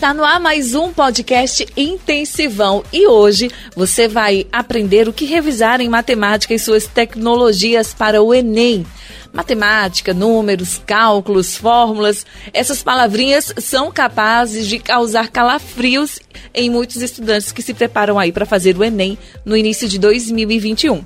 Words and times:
Está 0.00 0.14
no 0.14 0.24
ar 0.24 0.40
mais 0.40 0.74
um 0.74 0.94
podcast 0.94 1.66
intensivão 1.76 2.82
e 2.90 3.06
hoje 3.06 3.50
você 3.76 4.08
vai 4.08 4.46
aprender 4.50 5.06
o 5.06 5.12
que 5.12 5.26
revisar 5.26 5.78
em 5.82 5.90
matemática 5.90 6.54
e 6.54 6.58
suas 6.58 6.86
tecnologias 6.86 7.92
para 7.92 8.22
o 8.22 8.32
Enem. 8.32 8.86
Matemática, 9.30 10.14
números, 10.14 10.80
cálculos, 10.86 11.54
fórmulas, 11.54 12.24
essas 12.54 12.82
palavrinhas 12.82 13.52
são 13.58 13.92
capazes 13.92 14.66
de 14.66 14.78
causar 14.78 15.28
calafrios 15.28 16.18
em 16.54 16.70
muitos 16.70 17.02
estudantes 17.02 17.52
que 17.52 17.60
se 17.60 17.74
preparam 17.74 18.18
aí 18.18 18.32
para 18.32 18.46
fazer 18.46 18.78
o 18.78 18.82
Enem 18.82 19.18
no 19.44 19.54
início 19.54 19.86
de 19.86 19.98
2021. 19.98 21.04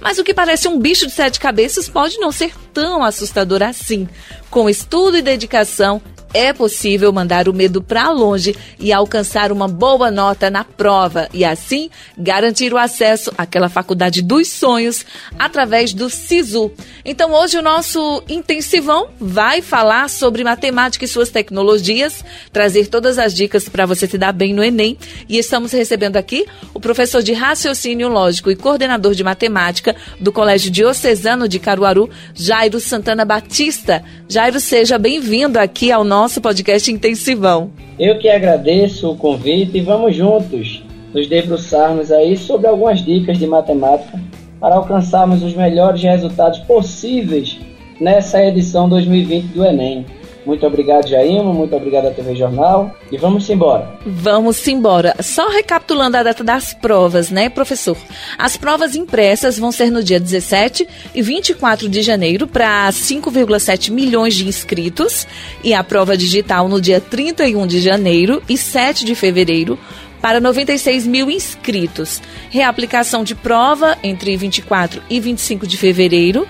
Mas 0.00 0.20
o 0.20 0.24
que 0.24 0.32
parece 0.32 0.68
um 0.68 0.78
bicho 0.78 1.04
de 1.08 1.12
sete 1.12 1.40
cabeças 1.40 1.88
pode 1.88 2.16
não 2.18 2.30
ser 2.30 2.52
tão 2.72 3.02
assustador 3.02 3.60
assim. 3.64 4.08
Com 4.48 4.70
estudo 4.70 5.16
e 5.16 5.22
dedicação, 5.22 6.00
é 6.34 6.52
possível 6.52 7.12
mandar 7.12 7.48
o 7.48 7.54
medo 7.54 7.82
para 7.82 8.10
longe 8.10 8.54
e 8.78 8.92
alcançar 8.92 9.50
uma 9.50 9.66
boa 9.66 10.10
nota 10.10 10.50
na 10.50 10.64
prova 10.64 11.28
e 11.32 11.44
assim 11.44 11.88
garantir 12.16 12.72
o 12.72 12.78
acesso 12.78 13.32
àquela 13.38 13.68
faculdade 13.68 14.20
dos 14.20 14.48
sonhos 14.48 15.04
através 15.38 15.92
do 15.94 16.10
SISU. 16.10 16.70
Então 17.04 17.32
hoje 17.32 17.56
o 17.56 17.62
nosso 17.62 18.22
intensivão 18.28 19.08
vai 19.18 19.62
falar 19.62 20.10
sobre 20.10 20.44
matemática 20.44 21.04
e 21.04 21.08
suas 21.08 21.30
tecnologias, 21.30 22.24
trazer 22.52 22.88
todas 22.88 23.18
as 23.18 23.34
dicas 23.34 23.68
para 23.68 23.86
você 23.86 24.06
se 24.06 24.18
dar 24.18 24.32
bem 24.32 24.52
no 24.52 24.62
Enem 24.62 24.98
e 25.28 25.38
estamos 25.38 25.72
recebendo 25.72 26.16
aqui 26.16 26.44
o 26.74 26.80
professor 26.80 27.22
de 27.22 27.32
raciocínio 27.32 28.08
lógico 28.08 28.50
e 28.50 28.56
coordenador 28.56 29.14
de 29.14 29.24
matemática 29.24 29.96
do 30.20 30.30
Colégio 30.32 30.70
Diocesano 30.70 31.48
de 31.48 31.58
Caruaru, 31.58 32.10
Jairo 32.34 32.78
Santana 32.78 33.24
Batista. 33.24 34.04
Jairo, 34.28 34.60
seja 34.60 34.98
bem-vindo 34.98 35.58
aqui 35.58 35.90
ao 35.90 36.04
nosso 36.04 36.15
nosso 36.16 36.40
podcast 36.40 36.90
Intensivão. 36.90 37.70
Eu 37.98 38.18
que 38.18 38.26
agradeço 38.26 39.10
o 39.10 39.16
convite 39.16 39.76
e 39.76 39.82
vamos 39.82 40.16
juntos 40.16 40.82
nos 41.12 41.26
debruçarmos 41.26 42.10
aí 42.10 42.38
sobre 42.38 42.66
algumas 42.66 43.04
dicas 43.04 43.36
de 43.36 43.46
matemática 43.46 44.18
para 44.58 44.76
alcançarmos 44.76 45.42
os 45.42 45.52
melhores 45.52 46.02
resultados 46.02 46.58
possíveis 46.60 47.58
nessa 48.00 48.42
edição 48.42 48.88
2020 48.88 49.44
do 49.48 49.62
Enem. 49.62 50.06
Muito 50.46 50.64
obrigado, 50.64 51.08
Jaima. 51.08 51.52
Muito 51.52 51.74
obrigado 51.74 52.06
à 52.06 52.10
TV 52.12 52.36
Jornal. 52.36 52.94
E 53.10 53.18
vamos 53.18 53.50
embora. 53.50 53.98
Vamos 54.06 54.66
embora. 54.68 55.16
Só 55.20 55.48
recapitulando 55.48 56.16
a 56.16 56.22
data 56.22 56.44
das 56.44 56.72
provas, 56.72 57.30
né, 57.30 57.48
professor? 57.48 57.96
As 58.38 58.56
provas 58.56 58.94
impressas 58.94 59.58
vão 59.58 59.72
ser 59.72 59.90
no 59.90 60.04
dia 60.04 60.20
17 60.20 60.86
e 61.12 61.20
24 61.20 61.88
de 61.88 62.00
janeiro 62.00 62.46
para 62.46 62.88
5,7 62.92 63.90
milhões 63.90 64.36
de 64.36 64.46
inscritos. 64.46 65.26
E 65.64 65.74
a 65.74 65.82
prova 65.82 66.16
digital 66.16 66.68
no 66.68 66.80
dia 66.80 67.00
31 67.00 67.66
de 67.66 67.80
janeiro 67.80 68.40
e 68.48 68.56
7 68.56 69.04
de 69.04 69.16
fevereiro 69.16 69.76
para 70.22 70.38
96 70.38 71.08
mil 71.08 71.28
inscritos. 71.28 72.22
Reaplicação 72.50 73.24
de 73.24 73.34
prova 73.34 73.98
entre 74.00 74.36
24 74.36 75.02
e 75.10 75.18
25 75.18 75.66
de 75.66 75.76
fevereiro 75.76 76.46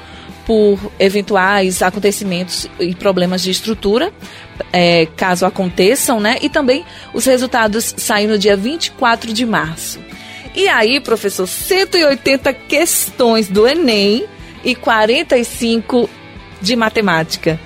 por 0.47 0.79
eventuais 0.99 1.83
acontecimentos 1.83 2.71
e 2.79 2.95
problemas 2.95 3.43
de 3.43 3.51
estrutura, 3.51 4.13
é, 4.73 5.07
caso 5.17 5.45
aconteçam, 5.45 6.21
né? 6.21 6.39
E 6.41 6.49
também 6.49 6.85
os 7.13 7.25
resultados 7.25 7.93
saem 7.97 8.29
no 8.29 8.39
dia 8.39 8.57
24 8.57 9.33
de 9.33 9.45
março. 9.45 9.99
E 10.55 10.69
aí, 10.69 11.01
professor, 11.01 11.47
180 11.47 12.53
questões 12.55 13.49
do 13.49 13.67
Enem 13.67 14.25
e 14.65 14.75
45 14.75 16.09
de 16.63 16.77
matemática. 16.77 17.61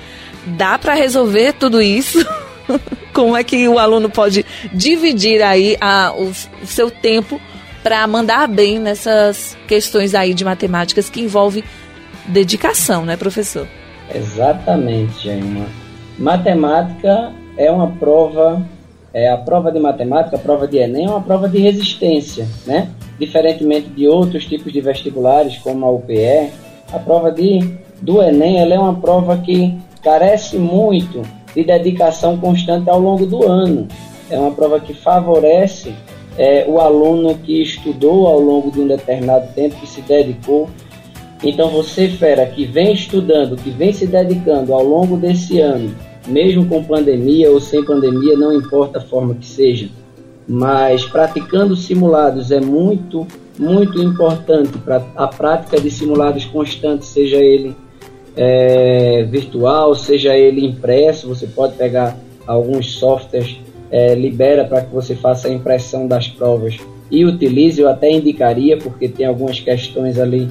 Dá 0.47 0.79
para 0.79 0.95
resolver 0.95 1.53
tudo 1.53 1.81
isso? 1.83 2.27
Como 3.13 3.37
é 3.37 3.45
que 3.45 3.69
o 3.69 3.79
aluno 3.79 4.09
pode 4.09 4.45
dividir 4.73 5.43
aí 5.43 5.77
a, 5.81 6.13
o, 6.17 6.33
o 6.63 6.67
seu 6.67 6.91
tempo 6.91 7.41
para 7.83 8.07
mandar 8.07 8.47
bem 8.49 8.79
nessas 8.79 9.57
questões 9.67 10.15
aí 10.15 10.35
de 10.35 10.45
matemáticas 10.45 11.09
que 11.09 11.21
envolvem 11.21 11.65
dedicação, 12.31 13.05
né, 13.05 13.17
professor? 13.17 13.67
Exatamente, 14.15 15.25
Jaima. 15.25 15.67
Matemática 16.19 17.33
é 17.57 17.71
uma 17.71 17.89
prova, 17.89 18.63
é 19.13 19.31
a 19.31 19.37
prova 19.37 19.71
de 19.71 19.79
matemática, 19.79 20.37
a 20.37 20.39
prova 20.39 20.67
de 20.67 20.79
Enem, 20.79 21.07
é 21.07 21.11
uma 21.11 21.21
prova 21.21 21.49
de 21.49 21.59
resistência, 21.59 22.47
né? 22.67 22.89
Diferentemente 23.19 23.89
de 23.89 24.09
outros 24.09 24.47
tipos 24.47 24.73
de 24.73 24.81
vestibulares, 24.81 25.59
como 25.59 25.85
a 25.85 25.91
UPE, 25.91 26.51
a 26.93 26.99
prova 26.99 27.31
de, 27.31 27.75
do 28.01 28.23
Enem 28.23 28.59
ela 28.59 28.75
é 28.75 28.79
uma 28.79 28.95
prova 28.95 29.37
que 29.39 29.79
carece 30.03 30.57
muito 30.57 31.23
de 31.55 31.65
dedicação 31.65 32.37
constante 32.37 32.89
ao 32.89 33.01
longo 33.01 33.27
do 33.27 33.47
ano. 33.47 33.87
É 34.31 34.39
uma 34.39 34.53
prova 34.53 34.81
que 34.81 34.95
favorece 34.95 35.93
é, 36.39 36.65
o 36.67 36.81
aluno 36.81 37.35
que 37.35 37.63
estudou 37.63 38.27
ao 38.27 38.39
longo 38.39 38.71
de 38.71 38.81
um 38.81 38.87
determinado 38.87 39.53
tempo, 39.55 39.77
que 39.77 39.87
se 39.87 40.01
dedicou 40.03 40.69
então 41.43 41.71
você, 41.71 42.09
fera, 42.09 42.45
que 42.47 42.67
vem 42.67 42.93
estudando, 42.93 43.57
que 43.57 43.71
vem 43.71 43.93
se 43.93 44.07
dedicando 44.07 44.75
ao 44.75 44.85
longo 44.85 45.17
desse 45.17 45.61
ano, 45.61 45.95
mesmo 46.27 46.67
com 46.67 46.85
pandemia 46.85 47.51
ou 47.51 47.61
sem 47.61 47.85
pandemia, 47.85 48.37
não 48.37 48.53
importa 48.53 48.99
a 48.99 49.03
forma 49.03 49.35
que 49.35 49.47
seja, 49.47 49.89
mas 50.47 51.05
praticando 51.05 51.75
simulados 51.77 52.51
é 52.51 52.61
muito, 52.61 53.27
muito 53.59 54.03
importante 54.03 54.77
para 54.79 55.03
a 55.17 55.27
prática 55.29 55.81
de 55.81 55.91
simulados 55.91 56.45
constantes, 56.45 57.09
seja 57.09 57.37
ele 57.37 57.75
é, 58.37 59.27
virtual, 59.31 59.95
seja 59.95 60.37
ele 60.37 60.67
impresso, 60.67 61.29
você 61.29 61.47
pode 61.47 61.75
pegar 61.75 62.19
alguns 62.47 62.95
softwares, 62.95 63.57
é, 63.91 64.15
libera 64.15 64.65
para 64.65 64.83
que 64.83 64.95
você 64.95 65.15
faça 65.15 65.49
a 65.49 65.51
impressão 65.51 66.07
das 66.07 66.29
provas 66.29 66.77
e 67.11 67.25
utilize, 67.25 67.81
eu 67.81 67.89
até 67.89 68.11
indicaria, 68.11 68.77
porque 68.77 69.09
tem 69.09 69.27
algumas 69.27 69.59
questões 69.59 70.19
ali 70.19 70.49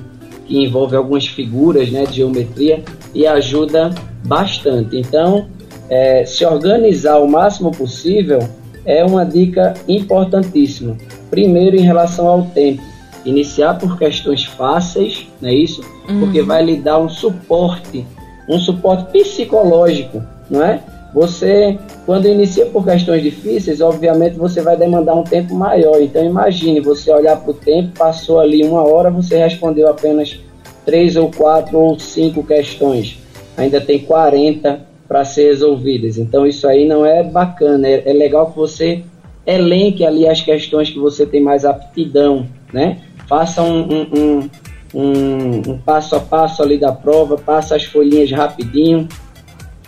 que 0.50 0.58
envolve 0.58 0.96
algumas 0.96 1.28
figuras 1.28 1.92
né, 1.92 2.06
de 2.06 2.16
geometria 2.18 2.84
e 3.14 3.28
ajuda 3.28 3.92
bastante. 4.26 4.98
Então, 4.98 5.48
é, 5.88 6.26
se 6.26 6.44
organizar 6.44 7.20
o 7.20 7.30
máximo 7.30 7.72
possível 7.72 8.40
é 8.84 9.06
uma 9.06 9.24
dica 9.24 9.76
importantíssima. 9.88 10.98
Primeiro, 11.30 11.76
em 11.76 11.82
relação 11.82 12.28
ao 12.28 12.42
tempo, 12.48 12.82
iniciar 13.24 13.76
por 13.76 13.98
questões 14.00 14.44
fáceis, 14.44 15.28
não 15.40 15.50
é 15.50 15.54
isso? 15.54 15.82
Uhum. 16.10 16.22
Porque 16.22 16.42
vai 16.42 16.66
lhe 16.66 16.78
dar 16.78 16.98
um 16.98 17.10
suporte, 17.10 18.04
um 18.50 18.58
suporte 18.60 19.12
psicológico, 19.12 20.24
não 20.50 20.64
é? 20.64 20.82
Você, 21.14 21.78
quando 22.06 22.28
inicia 22.28 22.68
por 22.68 22.86
questões 22.86 23.24
difíceis, 23.24 23.82
obviamente 23.82 24.38
você 24.38 24.62
vai 24.62 24.78
demandar 24.78 25.16
um 25.16 25.24
tempo 25.24 25.56
maior. 25.56 26.00
Então 26.02 26.24
imagine 26.24 26.80
você 26.80 27.12
olhar 27.12 27.38
para 27.38 27.52
o 27.52 27.54
tempo, 27.54 27.98
passou 27.98 28.40
ali 28.40 28.64
uma 28.64 28.84
hora, 28.84 29.10
você 29.10 29.38
respondeu 29.38 29.90
apenas 29.90 30.40
três 30.86 31.16
ou 31.16 31.32
quatro 31.32 31.80
ou 31.80 32.00
cinco 32.00 32.44
questões. 32.44 33.18
Ainda 33.58 33.82
tem 33.82 34.00
40 34.00 34.88
para 35.08 35.26
ser 35.26 35.46
resolvidas. 35.46 36.18
Então 36.18 36.46
isso 36.46 36.68
aí 36.68 36.88
não 36.88 37.04
é 37.04 37.24
bacana. 37.24 37.88
É, 37.88 38.04
é 38.06 38.14
legal 38.14 38.52
que 38.52 38.58
você 38.58 39.04
elenque 39.46 40.06
ali 40.06 40.28
as 40.28 40.42
questões 40.42 40.92
que 40.92 41.00
você 41.00 41.26
tem 41.26 41.42
mais 41.42 41.66
aptidão, 41.66 42.46
né? 42.72 43.00
Faça 43.28 43.64
um, 43.64 43.82
um, 43.82 44.50
um, 44.94 45.62
um, 45.72 45.78
passo 45.80 46.16
a 46.16 46.20
passo 46.20 46.62
ali 46.62 46.78
da 46.78 46.92
prova, 46.92 47.36
passa 47.36 47.76
as 47.76 47.84
folhinhas 47.84 48.32
rapidinho 48.32 49.08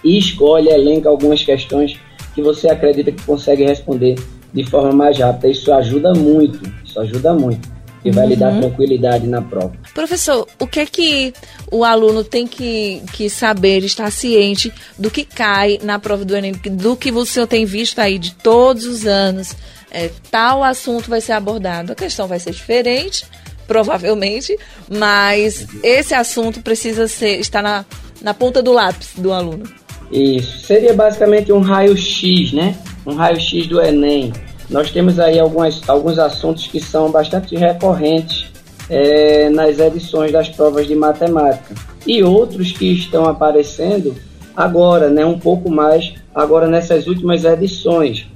e 0.03 0.17
escolhe, 0.17 0.69
elenca 0.69 1.09
algumas 1.09 1.43
questões 1.43 1.99
que 2.33 2.41
você 2.41 2.69
acredita 2.69 3.11
que 3.11 3.23
consegue 3.23 3.63
responder 3.63 4.15
de 4.53 4.63
forma 4.65 4.91
mais 4.91 5.17
rápida. 5.17 5.49
Isso 5.49 5.71
ajuda 5.73 6.13
muito, 6.13 6.61
isso 6.83 6.99
ajuda 6.99 7.33
muito 7.33 7.69
e 8.03 8.11
vai 8.11 8.27
lhe 8.27 8.35
dar 8.35 8.51
uhum. 8.51 8.61
tranquilidade 8.61 9.27
na 9.27 9.41
prova. 9.41 9.73
Professor, 9.93 10.47
o 10.59 10.67
que 10.67 10.79
é 10.79 10.85
que 10.85 11.33
o 11.71 11.83
aluno 11.83 12.23
tem 12.23 12.47
que, 12.47 13.01
que 13.13 13.29
saber, 13.29 13.83
estar 13.83 14.11
ciente 14.11 14.73
do 14.97 15.11
que 15.11 15.23
cai 15.23 15.79
na 15.83 15.99
prova 15.99 16.25
do 16.25 16.35
Enem, 16.35 16.53
do 16.53 16.95
que 16.95 17.11
o 17.11 17.25
senhor 17.25 17.47
tem 17.47 17.65
visto 17.65 17.99
aí 17.99 18.17
de 18.17 18.33
todos 18.33 18.85
os 18.85 19.05
anos? 19.05 19.55
É, 19.91 20.09
tal 20.29 20.63
assunto 20.63 21.09
vai 21.09 21.21
ser 21.21 21.33
abordado. 21.33 21.91
A 21.91 21.95
questão 21.95 22.27
vai 22.27 22.39
ser 22.39 22.51
diferente, 22.51 23.25
provavelmente, 23.67 24.57
mas 24.89 25.67
esse 25.83 26.13
assunto 26.13 26.61
precisa 26.61 27.07
ser, 27.07 27.39
estar 27.39 27.61
na, 27.61 27.85
na 28.21 28.33
ponta 28.33 28.63
do 28.63 28.71
lápis 28.71 29.09
do 29.15 29.31
aluno. 29.31 29.80
Isso. 30.11 30.65
Seria 30.65 30.93
basicamente 30.93 31.51
um 31.51 31.61
raio-x, 31.61 32.51
né? 32.51 32.75
Um 33.05 33.13
raio-x 33.15 33.67
do 33.67 33.81
Enem. 33.81 34.33
Nós 34.69 34.91
temos 34.91 35.19
aí 35.19 35.39
algumas, 35.39 35.81
alguns 35.87 36.19
assuntos 36.19 36.67
que 36.67 36.79
são 36.79 37.11
bastante 37.11 37.55
recorrentes 37.55 38.51
é, 38.89 39.49
nas 39.49 39.79
edições 39.79 40.31
das 40.31 40.49
provas 40.49 40.87
de 40.87 40.95
matemática. 40.95 41.75
E 42.05 42.23
outros 42.23 42.71
que 42.71 42.91
estão 42.91 43.25
aparecendo 43.25 44.15
agora, 44.55 45.09
né? 45.09 45.25
Um 45.25 45.39
pouco 45.39 45.69
mais 45.69 46.13
agora 46.35 46.67
nessas 46.67 47.07
últimas 47.07 47.43
edições. 47.43 48.27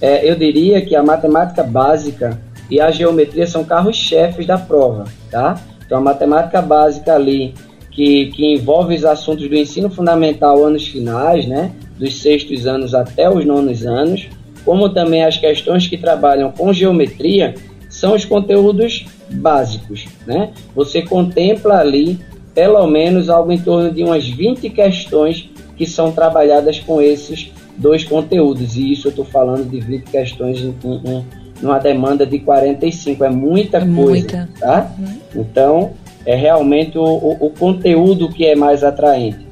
É, 0.00 0.28
eu 0.28 0.36
diria 0.36 0.80
que 0.84 0.94
a 0.94 1.02
matemática 1.02 1.62
básica 1.62 2.40
e 2.70 2.80
a 2.80 2.90
geometria 2.90 3.46
são 3.46 3.64
carros-chefes 3.64 4.46
da 4.46 4.58
prova, 4.58 5.04
tá? 5.30 5.58
Então 5.84 5.98
a 5.98 6.00
matemática 6.00 6.60
básica 6.60 7.14
ali 7.14 7.54
que, 7.96 8.26
que 8.26 8.44
envolve 8.52 8.94
os 8.94 9.06
assuntos 9.06 9.48
do 9.48 9.56
ensino 9.56 9.88
fundamental 9.88 10.62
anos 10.62 10.86
finais, 10.86 11.46
né, 11.46 11.72
dos 11.98 12.20
sextos 12.20 12.66
anos 12.66 12.94
até 12.94 13.28
os 13.28 13.42
nonos 13.46 13.86
anos, 13.86 14.28
como 14.66 14.90
também 14.90 15.24
as 15.24 15.38
questões 15.38 15.86
que 15.86 15.96
trabalham 15.96 16.52
com 16.52 16.74
geometria, 16.74 17.54
são 17.88 18.14
os 18.14 18.26
conteúdos 18.26 19.06
básicos, 19.30 20.04
né? 20.26 20.50
Você 20.74 21.00
contempla 21.00 21.78
ali 21.78 22.18
pelo 22.54 22.86
menos 22.86 23.30
algo 23.30 23.50
em 23.50 23.58
torno 23.58 23.90
de 23.90 24.02
umas 24.02 24.28
20 24.28 24.68
questões 24.70 25.48
que 25.76 25.86
são 25.86 26.12
trabalhadas 26.12 26.78
com 26.78 27.00
esses 27.00 27.50
dois 27.78 28.04
conteúdos. 28.04 28.76
E 28.76 28.92
isso 28.92 29.08
eu 29.08 29.10
estou 29.10 29.24
falando 29.24 29.64
de 29.70 29.80
20 29.80 30.04
questões 30.04 30.60
em, 30.60 30.74
em, 30.84 31.24
numa 31.62 31.78
demanda 31.78 32.26
de 32.26 32.38
45. 32.40 33.24
É 33.24 33.30
muita 33.30 33.78
coisa, 33.80 33.92
muita. 33.92 34.48
tá? 34.58 34.92
Uhum. 34.98 35.40
Então, 35.40 35.92
é 36.26 36.34
realmente 36.34 36.98
o, 36.98 37.04
o, 37.04 37.46
o, 37.46 37.50
conteúdo 37.50 38.28
que 38.28 38.44
é 38.44 38.54
mais 38.54 38.84
atraente. 38.84 39.46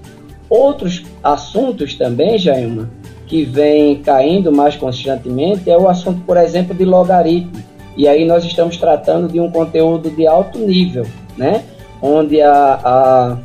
Outros 0.51 1.05
assuntos 1.23 1.95
também, 1.95 2.39
Jailma, 2.39 2.91
que 3.27 3.45
vem 3.45 4.03
caindo 4.03 4.53
mais 4.53 4.77
constantemente 4.77 5.71
é 5.71 5.79
o 5.79 5.89
assunto, 5.89 6.21
por 6.23 6.37
exemplo, 6.37 6.75
de 6.75 6.85
logaritmo 6.85 7.63
e 7.97 8.09
aí 8.09 8.25
nós 8.25 8.45
estamos 8.45 8.77
tratando 8.77 9.29
de 9.29 9.41
um 9.41 9.51
conteúdo 9.51 10.11
de 10.11 10.27
alto 10.27 10.59
nível, 10.59 11.07
né? 11.37 11.63
Onde 12.03 12.41
a, 12.43 12.81
a, 12.85 13.39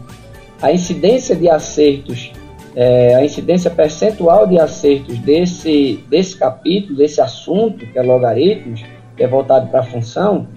a 0.62 0.72
incidência 0.72 1.36
de 1.36 1.48
acertos, 1.48 2.32
é, 2.76 3.16
a 3.16 3.24
incidência 3.24 3.70
percentual 3.70 4.48
de 4.48 4.60
acertos 4.60 5.20
desse, 5.20 6.04
desse 6.10 6.36
capítulo, 6.36 6.98
desse 6.98 7.22
assunto, 7.22 7.86
que 7.86 7.98
é 7.98 8.02
logaritmos, 8.02 8.84
que 9.16 9.24
é 9.24 9.28
voltado 9.28 9.68
para 9.68 9.82
a 9.82 9.84
função, 9.84 10.48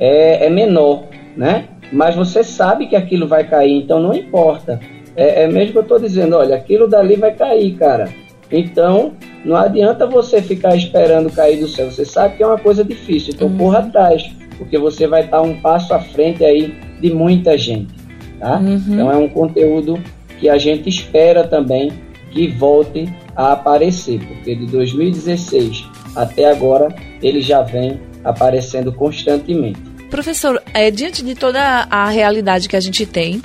é, 0.00 0.46
é 0.46 0.50
menor, 0.50 1.04
né? 1.36 1.68
Mas 1.92 2.14
você 2.14 2.42
sabe 2.42 2.86
que 2.86 2.96
aquilo 2.96 3.26
vai 3.26 3.44
cair, 3.44 3.72
então 3.72 4.00
não 4.00 4.14
importa. 4.14 4.80
É, 5.16 5.44
é 5.44 5.48
mesmo 5.48 5.72
que 5.72 5.78
eu 5.78 5.82
estou 5.82 5.98
dizendo, 5.98 6.36
olha, 6.36 6.56
aquilo 6.56 6.88
dali 6.88 7.16
vai 7.16 7.34
cair, 7.34 7.74
cara. 7.74 8.08
Então, 8.50 9.12
não 9.44 9.56
adianta 9.56 10.06
você 10.06 10.40
ficar 10.40 10.76
esperando 10.76 11.30
cair 11.30 11.58
do 11.58 11.68
céu. 11.68 11.90
Você 11.90 12.04
sabe 12.04 12.36
que 12.36 12.42
é 12.42 12.46
uma 12.46 12.58
coisa 12.58 12.84
difícil, 12.84 13.32
então 13.34 13.48
uhum. 13.48 13.56
corra 13.56 13.78
atrás, 13.80 14.30
porque 14.58 14.78
você 14.78 15.06
vai 15.06 15.24
estar 15.24 15.42
um 15.42 15.60
passo 15.60 15.94
à 15.94 16.00
frente 16.00 16.44
aí 16.44 16.74
de 17.00 17.12
muita 17.12 17.56
gente, 17.58 17.94
tá? 18.38 18.58
Uhum. 18.58 18.80
Então 18.88 19.10
é 19.10 19.16
um 19.16 19.28
conteúdo 19.28 19.98
que 20.38 20.48
a 20.48 20.58
gente 20.58 20.88
espera 20.88 21.44
também 21.44 21.92
que 22.30 22.48
volte 22.48 23.08
a 23.34 23.52
aparecer, 23.52 24.20
porque 24.20 24.54
de 24.54 24.66
2016 24.66 25.88
até 26.14 26.50
agora 26.50 26.94
ele 27.22 27.40
já 27.40 27.62
vem 27.62 28.00
aparecendo 28.24 28.92
constantemente. 28.92 29.80
Professor, 30.10 30.62
é, 30.72 30.90
diante 30.90 31.22
de 31.22 31.34
toda 31.34 31.60
a 31.90 32.08
realidade 32.08 32.68
que 32.68 32.76
a 32.76 32.80
gente 32.80 33.04
tem, 33.04 33.42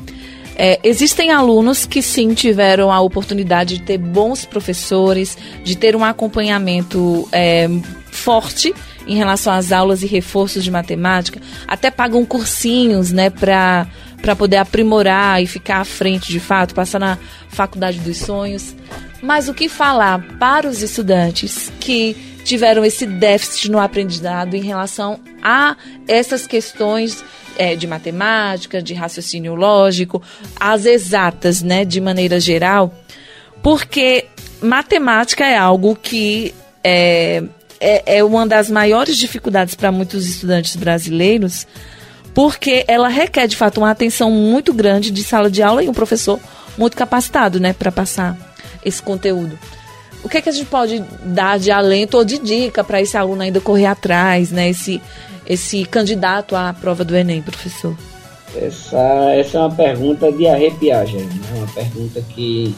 é, 0.56 0.80
existem 0.84 1.32
alunos 1.32 1.86
que 1.86 2.02
sim 2.02 2.34
tiveram 2.34 2.92
a 2.92 3.00
oportunidade 3.02 3.80
de 3.80 3.84
ter 3.84 3.98
bons 3.98 4.46
professores, 4.46 5.38
de 5.64 5.76
ter 5.76 5.96
um 5.96 6.04
acompanhamento 6.04 7.28
é, 7.32 7.68
forte 8.12 8.74
em 9.08 9.16
relação 9.16 9.52
às 9.54 9.72
aulas 9.72 10.04
e 10.04 10.08
reforços 10.08 10.64
de 10.64 10.70
matemática, 10.70 11.42
até 11.68 11.90
pagam 11.90 12.24
cursinhos, 12.26 13.12
né, 13.12 13.30
para 13.30 13.88
para 14.22 14.36
poder 14.36 14.58
aprimorar 14.58 15.42
e 15.42 15.48
ficar 15.48 15.80
à 15.80 15.84
frente 15.84 16.32
de 16.32 16.40
fato, 16.40 16.76
passar 16.76 17.00
na 17.00 17.18
faculdade 17.50 17.98
dos 18.02 18.18
sonhos. 18.18 18.76
Mas 19.20 19.50
o 19.50 19.54
que 19.56 19.68
falar 19.68 20.22
para 20.38 20.68
os 20.68 20.84
estudantes 20.84 21.72
que 21.80 22.16
tiveram 22.44 22.84
esse 22.84 23.06
déficit 23.06 23.70
no 23.70 23.80
aprendizado 23.80 24.56
em 24.56 24.62
relação 24.62 25.20
a 25.42 25.76
essas 26.08 26.48
questões 26.48 27.24
é, 27.58 27.76
de 27.76 27.88
matemática, 27.88 28.82
de 28.82 28.94
raciocínio 28.94 29.56
lógico, 29.56 30.22
as 30.60 30.86
exatas, 30.86 31.62
né, 31.62 31.86
de 31.86 32.00
maneira 32.02 32.40
geral, 32.40 32.94
porque 33.62 34.26
matemática 34.62 35.46
é 35.46 35.58
algo 35.58 35.96
que 35.96 36.54
é, 36.84 37.44
é, 37.80 38.18
é 38.18 38.24
uma 38.24 38.48
das 38.48 38.70
maiores 38.70 39.18
dificuldades 39.18 39.76
para 39.76 39.92
muitos 39.92 40.28
estudantes 40.28 40.76
brasileiros, 40.76 41.68
porque 42.34 42.86
ela 42.88 43.10
requer, 43.10 43.48
de 43.48 43.58
fato, 43.58 43.80
uma 43.80 43.92
atenção 43.92 44.32
muito 44.32 44.74
grande 44.74 45.12
de 45.12 45.24
sala 45.24 45.50
de 45.50 45.62
aula 45.62 45.84
e 45.84 45.90
um 45.90 45.94
professor 45.94 46.40
muito 46.78 46.96
capacitado, 46.96 47.60
né, 47.60 47.74
para 47.74 47.92
passar 47.92 48.38
esse 48.84 49.02
conteúdo. 49.02 49.60
O 50.24 50.30
que, 50.30 50.38
é 50.38 50.42
que 50.42 50.50
a 50.50 50.52
gente 50.52 50.68
pode 50.68 51.04
dar 51.24 51.58
de 51.58 51.72
alento 51.72 52.18
ou 52.18 52.24
de 52.24 52.38
dica 52.38 52.84
para 52.84 53.02
esse 53.02 53.18
aluno 53.18 53.42
ainda 53.42 53.60
correr 53.60 53.88
atrás, 53.88 54.52
né? 54.52 54.70
Esse, 54.70 55.02
esse 55.48 55.84
candidato 55.86 56.56
à 56.56 56.74
prova 56.74 57.04
do 57.04 57.16
Enem, 57.16 57.42
professor? 57.42 57.96
Essa, 58.56 59.32
essa 59.34 59.58
é 59.58 59.62
uma 59.62 59.72
pergunta 59.72 60.32
de 60.32 60.48
arrepiar, 60.48 61.06
gente. 61.06 61.40
É 61.54 61.58
uma 61.58 61.68
pergunta 61.68 62.22
que, 62.30 62.76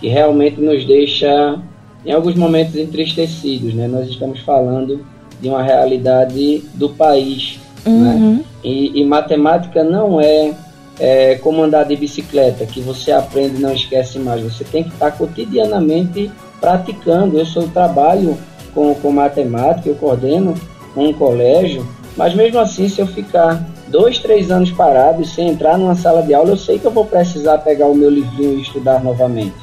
que 0.00 0.08
realmente 0.08 0.60
nos 0.60 0.84
deixa, 0.84 1.60
em 2.06 2.12
alguns 2.12 2.36
momentos, 2.36 2.76
entristecidos. 2.76 3.74
Né? 3.74 3.88
Nós 3.88 4.08
estamos 4.08 4.40
falando 4.40 5.04
de 5.40 5.48
uma 5.48 5.62
realidade 5.62 6.64
do 6.74 6.88
país. 6.90 7.58
Né? 7.84 7.92
Uhum. 7.92 8.36
Né? 8.36 8.44
E, 8.62 9.00
e, 9.00 9.04
matemática 9.04 9.82
não 9.82 10.20
é, 10.20 10.54
é 11.00 11.34
como 11.36 11.62
andar 11.62 11.84
de 11.84 11.96
bicicleta, 11.96 12.64
que 12.64 12.80
você 12.80 13.10
aprende 13.10 13.56
e 13.56 13.60
não 13.60 13.72
esquece 13.72 14.20
mais. 14.20 14.40
Você 14.42 14.62
tem 14.62 14.84
que 14.84 14.90
estar 14.90 15.10
cotidianamente 15.10 16.30
praticando. 16.62 17.36
Eu 17.36 17.44
sou 17.44 17.66
trabalho 17.68 18.38
com, 18.72 18.94
com 18.94 19.10
matemática, 19.10 19.88
eu 19.88 19.96
coordeno 19.96 20.54
um 20.96 21.12
colégio, 21.12 21.86
mas 22.16 22.34
mesmo 22.34 22.60
assim, 22.60 22.88
se 22.88 23.00
eu 23.00 23.06
ficar 23.06 23.66
dois, 23.88 24.18
três 24.20 24.50
anos 24.50 24.70
parado 24.70 25.22
e 25.22 25.26
sem 25.26 25.48
entrar 25.48 25.76
numa 25.76 25.94
sala 25.94 26.22
de 26.22 26.32
aula, 26.32 26.50
eu 26.50 26.56
sei 26.56 26.78
que 26.78 26.86
eu 26.86 26.90
vou 26.90 27.04
precisar 27.04 27.58
pegar 27.58 27.86
o 27.86 27.94
meu 27.94 28.08
livrinho 28.08 28.58
e 28.58 28.62
estudar 28.62 29.02
novamente, 29.02 29.56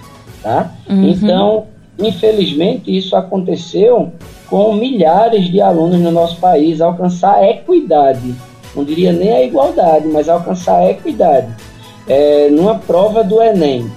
tá? 0.44 0.72
Uhum. 0.90 1.10
Então, 1.10 1.68
infelizmente, 1.98 2.96
isso 2.96 3.16
aconteceu 3.16 4.12
com 4.50 4.74
milhares 4.74 5.50
de 5.50 5.62
alunos 5.62 6.00
no 6.00 6.12
nosso 6.12 6.38
país 6.40 6.82
alcançar 6.82 7.36
a 7.36 7.50
equidade, 7.50 8.36
não 8.76 8.84
diria 8.84 9.12
nem 9.12 9.32
a 9.32 9.44
igualdade, 9.44 10.08
mas 10.08 10.28
alcançar 10.28 10.78
a 10.78 10.92
equidade. 10.92 11.48
É, 12.08 12.50
numa 12.50 12.76
prova 12.76 13.24
do 13.24 13.40
Enem, 13.40 13.92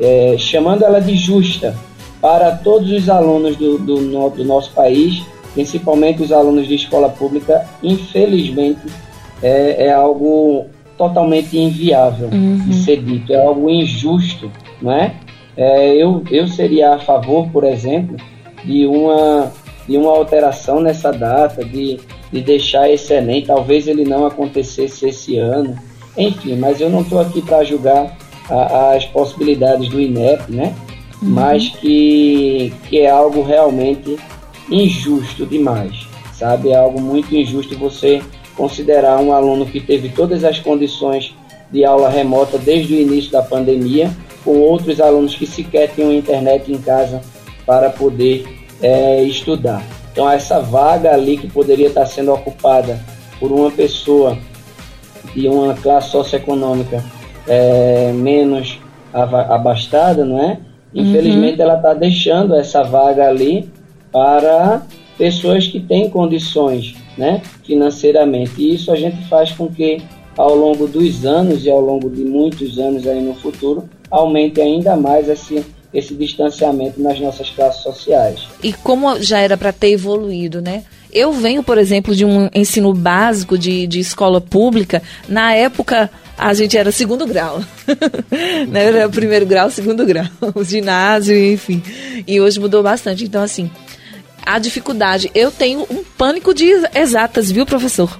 é, 0.00 0.36
chamando 0.38 0.84
ela 0.84 1.00
de 1.00 1.16
justa 1.16 1.74
para 2.20 2.52
todos 2.52 2.90
os 2.90 3.08
alunos 3.08 3.56
do, 3.56 3.78
do, 3.78 4.30
do 4.30 4.44
nosso 4.44 4.72
país, 4.72 5.22
principalmente 5.54 6.22
os 6.22 6.32
alunos 6.32 6.66
de 6.66 6.74
escola 6.74 7.08
pública, 7.08 7.66
infelizmente 7.82 8.80
é, 9.42 9.86
é 9.86 9.92
algo 9.92 10.66
totalmente 10.96 11.56
inviável 11.56 12.28
uhum. 12.28 12.58
de 12.58 12.74
ser 12.74 13.02
dito, 13.02 13.32
é 13.32 13.44
algo 13.44 13.70
injusto, 13.70 14.50
não 14.82 14.92
é? 14.92 15.14
é? 15.56 15.94
eu, 15.94 16.22
eu 16.30 16.48
seria 16.48 16.94
a 16.94 16.98
favor, 16.98 17.48
por 17.50 17.64
exemplo, 17.64 18.16
de 18.64 18.84
uma, 18.86 19.52
de 19.88 19.96
uma 19.96 20.10
alteração 20.10 20.80
nessa 20.80 21.12
data, 21.12 21.64
de, 21.64 22.00
de 22.32 22.40
deixar 22.40 22.90
esse 22.90 23.14
Enem, 23.14 23.44
talvez 23.44 23.86
ele 23.86 24.04
não 24.04 24.26
acontecesse 24.26 25.08
esse 25.08 25.38
ano, 25.38 25.76
enfim, 26.16 26.56
mas 26.56 26.80
eu 26.80 26.90
não 26.90 27.02
estou 27.02 27.20
aqui 27.20 27.40
para 27.40 27.62
julgar 27.62 28.16
a, 28.50 28.94
as 28.94 29.04
possibilidades 29.06 29.88
do 29.88 30.00
INEP, 30.00 30.50
né? 30.50 30.74
Uhum. 31.20 31.30
Mas 31.30 31.68
que, 31.68 32.72
que 32.88 33.00
é 33.00 33.10
algo 33.10 33.42
realmente 33.42 34.16
injusto 34.70 35.46
demais, 35.46 36.06
sabe? 36.32 36.70
É 36.70 36.76
algo 36.76 37.00
muito 37.00 37.34
injusto 37.34 37.76
você 37.76 38.22
considerar 38.56 39.18
um 39.20 39.32
aluno 39.32 39.66
que 39.66 39.80
teve 39.80 40.08
todas 40.08 40.44
as 40.44 40.58
condições 40.58 41.34
de 41.70 41.84
aula 41.84 42.08
remota 42.08 42.58
desde 42.58 42.94
o 42.94 43.00
início 43.00 43.30
da 43.30 43.42
pandemia, 43.42 44.10
com 44.44 44.58
outros 44.58 45.00
alunos 45.00 45.34
que 45.34 45.46
sequer 45.46 45.90
tinham 45.94 46.12
internet 46.12 46.72
em 46.72 46.78
casa 46.78 47.20
para 47.66 47.90
poder 47.90 48.46
é, 48.80 49.22
estudar. 49.22 49.82
Então, 50.10 50.28
essa 50.28 50.60
vaga 50.60 51.12
ali 51.12 51.36
que 51.36 51.46
poderia 51.46 51.88
estar 51.88 52.06
sendo 52.06 52.32
ocupada 52.32 52.98
por 53.38 53.52
uma 53.52 53.70
pessoa 53.70 54.36
de 55.34 55.46
uma 55.46 55.74
classe 55.74 56.10
socioeconômica 56.10 57.04
é, 57.46 58.10
menos 58.12 58.80
abastada, 59.12 60.24
não 60.24 60.42
é? 60.42 60.58
Infelizmente, 60.94 61.56
uhum. 61.56 61.62
ela 61.62 61.76
está 61.76 61.94
deixando 61.94 62.54
essa 62.54 62.82
vaga 62.82 63.28
ali 63.28 63.68
para 64.10 64.82
pessoas 65.16 65.66
que 65.66 65.80
têm 65.80 66.08
condições 66.08 66.94
né, 67.16 67.42
financeiramente. 67.64 68.52
E 68.58 68.74
isso 68.74 68.92
a 68.92 68.96
gente 68.96 69.28
faz 69.28 69.50
com 69.52 69.68
que, 69.68 70.00
ao 70.36 70.54
longo 70.54 70.86
dos 70.86 71.26
anos 71.26 71.64
e 71.64 71.70
ao 71.70 71.80
longo 71.80 72.08
de 72.08 72.24
muitos 72.24 72.78
anos 72.78 73.06
aí 73.06 73.20
no 73.20 73.34
futuro, 73.34 73.88
aumente 74.10 74.60
ainda 74.60 74.96
mais 74.96 75.28
esse, 75.28 75.64
esse 75.92 76.14
distanciamento 76.14 77.02
nas 77.02 77.18
nossas 77.20 77.50
classes 77.50 77.82
sociais. 77.82 78.46
E 78.62 78.72
como 78.72 79.20
já 79.20 79.40
era 79.40 79.56
para 79.56 79.72
ter 79.72 79.90
evoluído, 79.90 80.62
né? 80.62 80.84
Eu 81.12 81.32
venho, 81.32 81.62
por 81.62 81.78
exemplo, 81.78 82.14
de 82.14 82.24
um 82.24 82.48
ensino 82.54 82.92
básico 82.92 83.56
de, 83.56 83.86
de 83.86 83.98
escola 83.98 84.40
pública. 84.40 85.02
Na 85.26 85.54
época, 85.54 86.10
a 86.38 86.54
gente 86.54 86.78
era 86.78 86.92
segundo 86.92 87.26
grau. 87.26 87.62
né? 88.68 88.84
Era 88.84 89.08
primeiro 89.08 89.44
grau, 89.44 89.70
segundo 89.70 90.06
grau. 90.06 90.26
Ginásio, 90.62 91.36
enfim. 91.36 91.82
E 92.26 92.40
hoje 92.40 92.60
mudou 92.60 92.82
bastante. 92.82 93.24
Então, 93.24 93.42
assim, 93.42 93.70
a 94.46 94.58
dificuldade. 94.58 95.30
Eu 95.34 95.50
tenho 95.50 95.86
um 95.90 96.04
pânico 96.16 96.54
de 96.54 96.70
exatas, 96.94 97.50
viu, 97.50 97.66
professor? 97.66 98.18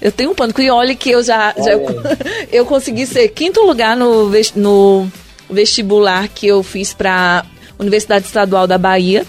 Eu 0.00 0.12
tenho 0.12 0.30
um 0.30 0.34
pânico. 0.34 0.60
E 0.60 0.70
olha 0.70 0.94
que 0.94 1.10
eu 1.10 1.22
já, 1.22 1.54
já 1.56 1.72
eu, 1.72 1.86
eu, 2.52 2.66
consegui 2.66 3.06
ser 3.06 3.28
quinto 3.28 3.62
lugar 3.62 3.96
no, 3.96 4.30
no 4.54 5.10
vestibular 5.50 6.28
que 6.28 6.46
eu 6.46 6.62
fiz 6.62 6.92
para 6.92 7.44
Universidade 7.78 8.26
Estadual 8.26 8.66
da 8.66 8.76
Bahia 8.76 9.24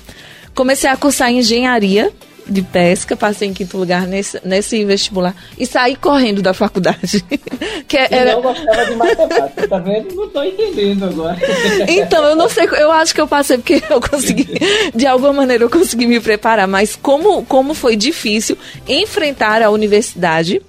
comecei 0.60 0.90
a 0.90 0.98
cursar 0.98 1.32
engenharia 1.32 2.12
de 2.50 2.62
pesca, 2.62 3.16
passei 3.16 3.48
em 3.48 3.54
quinto 3.54 3.78
lugar 3.78 4.08
nesse, 4.08 4.40
nesse 4.44 4.84
vestibular 4.84 5.36
e 5.58 5.66
saí 5.66 5.96
correndo 5.96 6.42
da 6.42 6.54
faculdade. 6.54 7.24
que 7.88 7.98
era... 7.98 8.32
Eu 8.32 8.42
gostava 8.42 8.86
de 8.86 8.96
matemática, 8.96 9.68
tá 9.68 9.78
vendo? 9.80 10.16
Não 10.16 10.30
tô 10.30 10.44
entendendo 10.44 11.06
agora. 11.06 11.38
então, 11.88 12.24
eu 12.26 12.36
não 12.36 12.50
sei, 12.50 12.66
eu 12.66 12.92
acho 12.92 13.14
que 13.14 13.22
eu 13.22 13.28
passei 13.28 13.58
porque 13.58 13.82
eu 13.90 14.02
consegui, 14.02 14.48
de 14.94 15.06
alguma 15.06 15.34
maneira 15.34 15.64
eu 15.64 15.70
consegui 15.70 16.08
me 16.08 16.20
preparar, 16.20 16.68
mas 16.68 16.96
como, 16.96 17.46
como 17.46 17.74
foi 17.74 17.96
difícil 17.96 18.58
enfrentar 18.88 19.62
a 19.62 19.70
universidade 19.70 20.62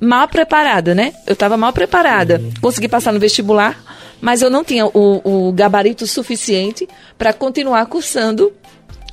mal 0.00 0.26
preparada, 0.26 0.94
né? 0.94 1.12
Eu 1.26 1.34
estava 1.34 1.56
mal 1.56 1.72
preparada. 1.72 2.38
Uhum. 2.38 2.52
Consegui 2.60 2.88
passar 2.88 3.12
no 3.12 3.20
vestibular, 3.20 3.80
mas 4.20 4.42
eu 4.42 4.50
não 4.50 4.64
tinha 4.64 4.84
o, 4.86 5.48
o 5.48 5.52
gabarito 5.52 6.06
suficiente 6.06 6.88
para 7.16 7.32
continuar 7.32 7.86
cursando 7.86 8.52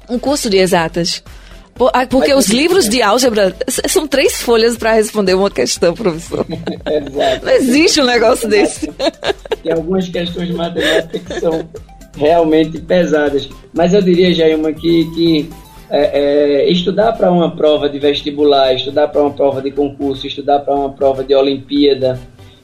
um 0.10 0.18
curso 0.18 0.50
de 0.50 0.58
exatas. 0.58 1.24
Ah, 1.94 2.06
porque 2.06 2.34
os 2.34 2.48
livros 2.48 2.90
de 2.90 3.02
álgebra 3.02 3.56
são 3.88 4.08
três 4.08 4.42
folhas 4.42 4.76
para 4.76 4.94
responder 4.94 5.34
uma 5.34 5.50
questão, 5.50 5.94
professor. 5.94 6.46
Exato. 6.86 7.46
Não 7.46 7.52
existe 7.54 8.02
um 8.02 8.06
negócio 8.06 8.50
desse. 8.50 8.92
Tem 9.64 9.72
algumas 9.72 10.10
questões 10.10 10.48
de 10.48 10.54
matemática 10.54 11.20
que 11.20 11.40
são 11.40 11.68
realmente 12.18 12.80
pesadas. 12.80 13.50
Mas 13.74 13.94
eu 13.94 14.02
diria, 14.02 14.34
Jailma, 14.34 14.74
que, 14.74 15.06
que 15.16 15.50
é, 15.90 16.20
é, 16.64 16.72
estudar 16.72 17.14
para 17.14 17.32
uma 17.32 17.56
prova 17.56 17.90
de 17.90 17.98
vestibular, 17.98 18.74
estudar 18.74 19.08
para 19.08 19.22
uma 19.22 19.32
prova 19.32 19.62
de 19.62 19.72
concurso, 19.72 20.28
estudar 20.28 20.60
para 20.60 20.76
uma 20.76 20.92
prova 20.92 21.24
de 21.24 21.34
Olimpíada, 21.34 22.20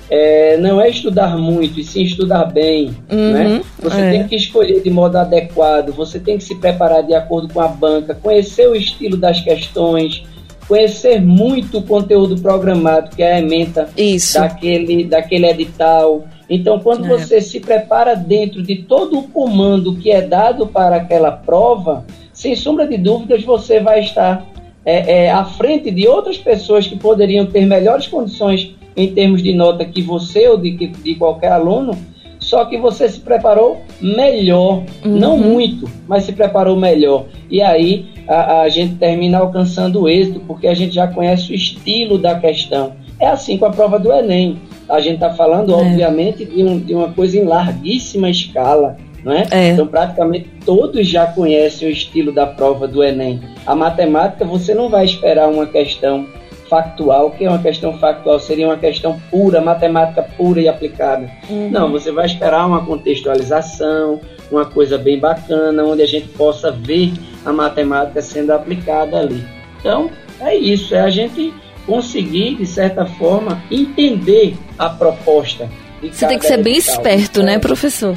é, 0.09 0.57
não 0.57 0.79
é 0.79 0.89
estudar 0.89 1.38
muito, 1.38 1.79
e 1.79 1.83
sim 1.83 2.03
estudar 2.03 2.45
bem. 2.45 2.95
Uhum, 3.12 3.31
né? 3.31 3.62
Você 3.79 4.01
é. 4.01 4.12
tem 4.12 4.27
que 4.27 4.35
escolher 4.35 4.81
de 4.81 4.89
modo 4.89 5.17
adequado, 5.17 5.91
você 5.91 6.19
tem 6.19 6.38
que 6.38 6.43
se 6.43 6.55
preparar 6.55 7.03
de 7.03 7.13
acordo 7.13 7.51
com 7.53 7.59
a 7.59 7.67
banca, 7.67 8.13
conhecer 8.15 8.67
o 8.67 8.75
estilo 8.75 9.17
das 9.17 9.41
questões, 9.41 10.24
conhecer 10.67 11.21
muito 11.21 11.79
o 11.79 11.83
conteúdo 11.83 12.39
programado, 12.41 13.15
que 13.15 13.24
é 13.24 13.33
a 13.33 13.39
ementa 13.39 13.89
daquele, 14.33 15.03
daquele 15.05 15.47
edital. 15.47 16.25
Então, 16.50 16.79
quando 16.79 17.05
é. 17.05 17.09
você 17.09 17.41
se 17.41 17.59
prepara 17.59 18.15
dentro 18.15 18.62
de 18.62 18.77
todo 18.77 19.19
o 19.19 19.24
comando 19.24 19.95
que 19.95 20.12
é 20.12 20.21
dado 20.21 20.67
para 20.67 20.97
aquela 20.97 21.31
prova, 21.31 22.05
sem 22.31 22.55
sombra 22.55 22.88
de 22.88 22.97
dúvidas, 22.97 23.43
você 23.43 23.79
vai 23.79 24.01
estar 24.01 24.45
é, 24.85 25.25
é, 25.25 25.31
à 25.31 25.45
frente 25.45 25.89
de 25.89 26.07
outras 26.07 26.38
pessoas 26.38 26.85
que 26.85 26.95
poderiam 26.95 27.45
ter 27.47 27.65
melhores 27.65 28.07
condições 28.07 28.75
em 28.95 29.13
termos 29.13 29.43
de 29.43 29.53
nota 29.53 29.85
que 29.85 30.01
você 30.01 30.47
ou 30.47 30.57
de, 30.57 30.71
de 30.71 31.15
qualquer 31.15 31.51
aluno, 31.51 31.97
só 32.39 32.63
que 32.65 32.77
você 32.77 33.09
se 33.09 33.19
preparou 33.19 33.81
melhor, 33.99 34.83
uhum. 35.03 35.17
não 35.17 35.37
muito, 35.37 35.89
mas 36.07 36.25
se 36.25 36.31
preparou 36.31 36.75
melhor. 36.75 37.25
E 37.49 37.61
aí 37.61 38.05
a, 38.27 38.61
a, 38.61 38.69
gente 38.69 38.95
termina 38.95 39.39
alcançando 39.39 40.01
o 40.01 40.09
êxito, 40.09 40.39
porque 40.41 40.67
a 40.67 40.73
gente 40.75 40.93
já 40.93 41.07
conhece 41.07 41.51
o 41.51 41.55
estilo 41.55 42.19
da 42.19 42.39
questão. 42.39 42.93
É 43.19 43.27
assim 43.27 43.57
com 43.57 43.65
a 43.65 43.71
prova 43.71 43.97
do 43.97 44.13
Enem. 44.13 44.57
A 44.87 44.99
gente 44.99 45.15
está 45.15 45.31
falando, 45.31 45.71
é. 45.71 45.75
obviamente, 45.75 46.45
de, 46.45 46.63
um, 46.63 46.77
de, 46.77 46.93
uma 46.93 47.11
coisa 47.11 47.35
em 47.37 47.43
larguíssima 47.43 48.29
escala. 48.29 48.95
Não 49.23 49.33
é? 49.33 49.47
é? 49.49 49.69
Então, 49.69 49.87
praticamente 49.87 50.47
todos 50.63 51.07
já 51.07 51.25
conhecem 51.25 51.87
o 51.87 51.91
estilo 51.91 52.31
da 52.31 52.45
prova 52.45 52.87
do 52.87 53.03
Enem. 53.03 53.41
A 53.65 53.73
matemática, 53.73 54.45
você 54.45 54.75
não 54.75 54.87
vai 54.87 55.03
esperar 55.03 55.49
uma 55.49 55.65
questão 55.65 56.27
factual, 56.69 57.31
que 57.31 57.45
é 57.45 57.50
uma 57.50 57.60
questão 57.60 57.98
factual, 57.98 58.39
seria 58.39 58.67
uma 58.67 58.77
questão 58.77 59.19
pura, 59.29 59.62
matemática 59.62 60.24
pura 60.24 60.62
e 60.62 60.67
aplicada. 60.67 61.29
Uhum. 61.50 61.69
Não, 61.69 61.91
você 61.91 62.12
vai 62.12 62.25
esperar 62.25 62.65
uma 62.65 62.86
contextualização, 62.86 64.19
uma 64.51 64.65
coisa 64.65 64.98
bem 64.98 65.19
bacana, 65.19 65.84
onde 65.84 66.01
a 66.01 66.07
gente 66.07 66.27
possa 66.29 66.72
ver 66.72 67.13
a 67.45 67.51
matemática 67.51 68.22
sendo 68.22 68.51
aplicada 68.51 69.17
ali. 69.17 69.45
Então, 69.79 70.10
é 70.39 70.55
isso, 70.55 70.95
é 70.95 71.01
a 71.01 71.10
gente 71.10 71.53
conseguir, 71.86 72.55
de 72.55 72.65
certa 72.65 73.05
forma, 73.05 73.62
entender 73.69 74.57
a 74.77 74.89
proposta. 74.89 75.69
Você 76.01 76.27
tem 76.27 76.39
que 76.39 76.45
ser 76.45 76.62
bem 76.62 76.77
esperto, 76.77 77.41
né, 77.41 77.60
professor? 77.60 78.15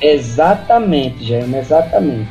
Exatamente, 0.00 1.24
Jaime, 1.24 1.56
exatamente. 1.58 2.28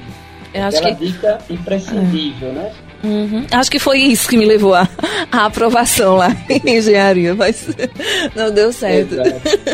Eu 0.54 0.64
acho 0.64 0.78
Aquela 0.78 0.96
que... 0.96 1.06
dica 1.08 1.38
imprescindível, 1.50 2.50
é. 2.50 2.52
né? 2.52 2.72
Uhum. 3.04 3.46
Acho 3.52 3.70
que 3.70 3.80
foi 3.80 4.00
isso 4.00 4.30
que 4.30 4.38
me 4.38 4.46
levou 4.46 4.74
à, 4.74 4.88
aprovação 5.32 6.16
lá 6.16 6.30
em 6.50 6.78
engenharia, 6.78 7.36
mas 7.36 7.68
não 8.36 8.50
deu 8.52 8.72
certo. 8.72 9.16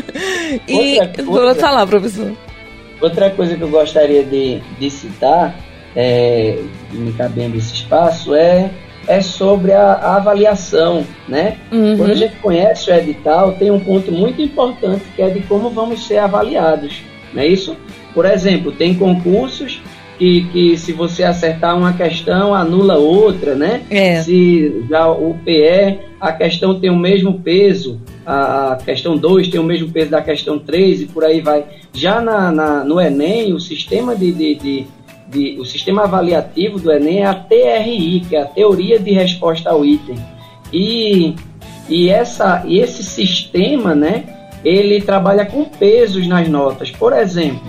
e 0.67 0.99
outra, 0.99 1.23
vou 1.23 1.35
outra, 1.35 1.55
falar, 1.55 1.85
professor. 1.85 2.33
Outra 2.99 3.29
coisa 3.29 3.55
que 3.55 3.61
eu 3.61 3.69
gostaria 3.69 4.23
de, 4.23 4.59
de 4.79 4.89
citar, 4.89 5.55
é, 5.95 6.59
me 6.91 7.13
cabendo 7.13 7.55
esse 7.55 7.73
espaço, 7.73 8.33
é, 8.33 8.71
é 9.07 9.21
sobre 9.21 9.73
a, 9.73 9.93
a 9.93 10.15
avaliação, 10.15 11.05
né? 11.27 11.57
Uhum. 11.71 11.97
Quando 11.97 12.11
a 12.11 12.15
gente 12.15 12.35
conhece 12.37 12.89
o 12.89 12.93
edital, 12.93 13.53
tem 13.53 13.69
um 13.69 13.79
ponto 13.79 14.11
muito 14.11 14.41
importante 14.41 15.03
que 15.15 15.21
é 15.21 15.29
de 15.29 15.41
como 15.41 15.69
vamos 15.69 16.05
ser 16.05 16.17
avaliados, 16.17 17.03
não 17.33 17.41
é 17.41 17.47
isso? 17.47 17.77
Por 18.13 18.25
exemplo, 18.25 18.71
tem 18.71 18.95
concursos 18.95 19.81
que, 20.19 20.41
que 20.51 20.77
se 20.77 20.91
você 20.91 21.23
acertar 21.23 21.77
uma 21.77 21.93
questão, 21.93 22.53
anula 22.53 22.97
outra, 22.97 23.55
né? 23.55 23.83
É. 23.89 24.21
Se 24.21 24.85
já 24.89 25.09
o 25.09 25.33
PE, 25.45 25.97
a 26.19 26.33
questão 26.33 26.77
tem 26.77 26.89
o 26.89 26.95
mesmo 26.95 27.39
peso, 27.39 28.01
a 28.25 28.77
questão 28.83 29.15
2 29.15 29.47
tem 29.47 29.59
o 29.61 29.63
mesmo 29.63 29.89
peso 29.89 30.11
da 30.11 30.21
questão 30.21 30.59
3 30.59 31.03
e 31.03 31.05
por 31.05 31.23
aí 31.23 31.39
vai. 31.39 31.63
Já 31.93 32.19
na, 32.19 32.51
na 32.51 32.83
no 32.83 32.99
Enem, 32.99 33.53
o 33.53 33.61
sistema 33.61 34.13
de, 34.13 34.33
de, 34.33 34.55
de, 34.55 34.87
de, 35.29 35.57
o 35.57 35.63
sistema 35.63 36.03
avaliativo 36.03 36.77
do 36.77 36.91
Enem 36.91 37.19
é 37.19 37.25
a 37.25 37.33
TRI, 37.33 38.25
que 38.27 38.35
é 38.35 38.41
a 38.41 38.45
Teoria 38.45 38.99
de 38.99 39.11
Resposta 39.11 39.69
ao 39.69 39.85
Item. 39.85 40.17
E, 40.73 41.33
e, 41.87 42.09
essa, 42.09 42.61
e 42.67 42.79
esse 42.79 43.03
sistema, 43.03 43.95
né, 43.95 44.25
ele 44.65 45.01
trabalha 45.01 45.45
com 45.45 45.63
pesos 45.63 46.27
nas 46.27 46.49
notas. 46.49 46.91
Por 46.91 47.13
exemplo, 47.13 47.65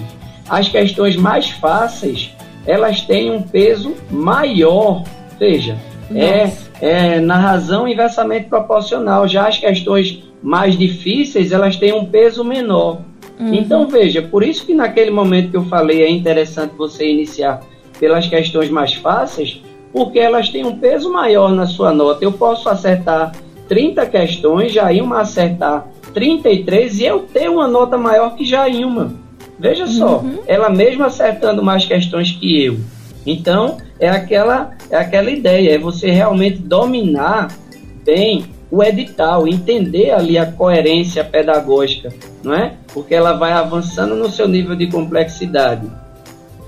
as 0.49 0.69
questões 0.69 1.15
mais 1.15 1.49
fáceis 1.49 2.35
elas 2.71 3.01
têm 3.01 3.33
um 3.33 3.43
peso 3.43 3.95
maior. 4.11 5.03
Veja, 5.39 5.77
é, 6.15 6.51
é 6.81 7.21
na 7.21 7.37
razão 7.37 7.89
inversamente 7.89 8.49
proporcional. 8.49 9.27
Já 9.27 9.49
as 9.49 9.59
questões 9.59 10.23
mais 10.41 10.79
difíceis, 10.79 11.51
elas 11.51 11.77
têm 11.77 11.93
um 11.93 12.05
peso 12.05 12.45
menor. 12.45 13.01
Uhum. 13.39 13.55
Então, 13.55 13.89
veja, 13.89 14.23
por 14.23 14.43
isso 14.43 14.65
que 14.65 14.75
naquele 14.75 15.11
momento 15.11 15.51
que 15.51 15.57
eu 15.57 15.65
falei 15.65 16.03
é 16.03 16.11
interessante 16.11 16.75
você 16.77 17.11
iniciar 17.11 17.61
pelas 17.99 18.27
questões 18.29 18.71
mais 18.71 18.95
fáceis, 18.95 19.61
porque 19.93 20.19
elas 20.19 20.49
têm 20.49 20.65
um 20.65 20.79
peso 20.79 21.13
maior 21.13 21.51
na 21.51 21.67
sua 21.67 21.93
nota. 21.93 22.25
Eu 22.25 22.33
posso 22.33 22.69
acertar 22.69 23.33
30 23.69 24.07
questões, 24.07 24.73
já 24.73 24.93
uma 25.03 25.21
acertar 25.21 25.89
33 26.15 27.01
e 27.01 27.05
eu 27.05 27.21
ter 27.21 27.51
uma 27.51 27.67
nota 27.67 27.99
maior 27.99 28.35
que 28.37 28.45
já 28.45 28.69
uma. 28.69 29.13
Veja 29.61 29.87
só, 29.87 30.21
uhum. 30.21 30.39
ela 30.47 30.71
mesma 30.71 31.07
acertando 31.07 31.63
mais 31.63 31.85
questões 31.85 32.33
que 32.33 32.65
eu. 32.65 32.81
Então, 33.27 33.77
é 33.99 34.09
aquela, 34.09 34.71
é 34.91 34.97
aquela 34.97 35.31
ideia, 35.31 35.75
é 35.75 35.79
você 35.79 36.11
realmente 36.11 36.57
dominar 36.57 37.55
bem 38.03 38.47
o 38.71 38.83
edital, 38.83 39.47
entender 39.47 40.13
ali 40.13 40.39
a 40.39 40.47
coerência 40.47 41.23
pedagógica, 41.23 42.11
não 42.43 42.55
é? 42.55 42.73
Porque 42.95 43.15
ela 43.15 43.35
vai 43.35 43.53
avançando 43.53 44.15
no 44.15 44.31
seu 44.31 44.49
nível 44.49 44.75
de 44.75 44.87
complexidade. 44.87 45.87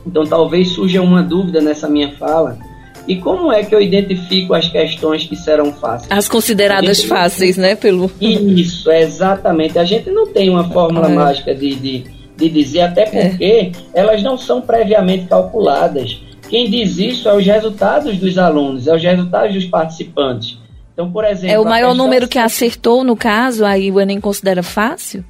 Então, 0.06 0.24
talvez 0.24 0.68
surja 0.68 1.00
uma 1.00 1.22
dúvida 1.22 1.62
nessa 1.62 1.88
minha 1.88 2.12
fala. 2.16 2.58
E 3.08 3.16
como 3.16 3.50
é 3.50 3.64
que 3.64 3.74
eu 3.74 3.80
identifico 3.80 4.52
as 4.52 4.68
questões 4.68 5.24
que 5.24 5.34
serão 5.34 5.72
fáceis? 5.72 6.10
As 6.10 6.28
consideradas 6.28 7.02
fáceis, 7.02 7.56
né? 7.56 7.74
Pelo... 7.74 8.10
Isso, 8.20 8.90
exatamente. 8.90 9.78
A 9.78 9.84
gente 9.84 10.10
não 10.10 10.26
tem 10.26 10.50
uma 10.50 10.68
fórmula 10.68 11.08
é. 11.08 11.14
mágica 11.14 11.54
de, 11.54 11.74
de 11.74 12.04
de 12.42 12.48
dizer, 12.48 12.80
até 12.80 13.02
é. 13.02 13.06
porque 13.06 13.44
é. 13.44 13.72
elas 13.94 14.22
não 14.22 14.36
são 14.36 14.60
previamente 14.60 15.26
calculadas. 15.26 16.20
Quem 16.48 16.68
diz 16.68 16.98
isso 16.98 17.28
é 17.28 17.34
os 17.34 17.46
resultados 17.46 18.18
dos 18.18 18.36
alunos, 18.36 18.86
é 18.86 18.94
os 18.94 19.02
resultados 19.02 19.54
dos 19.54 19.64
participantes. 19.66 20.58
Então, 20.92 21.10
por 21.10 21.24
exemplo. 21.24 21.54
É 21.54 21.58
o 21.58 21.64
maior 21.64 21.94
número 21.94 22.28
que 22.28 22.38
acertou, 22.38 23.02
no 23.02 23.16
caso, 23.16 23.64
aí 23.64 23.90
o 23.90 24.00
Enem 24.00 24.20
considera 24.20 24.62
fácil? 24.62 25.24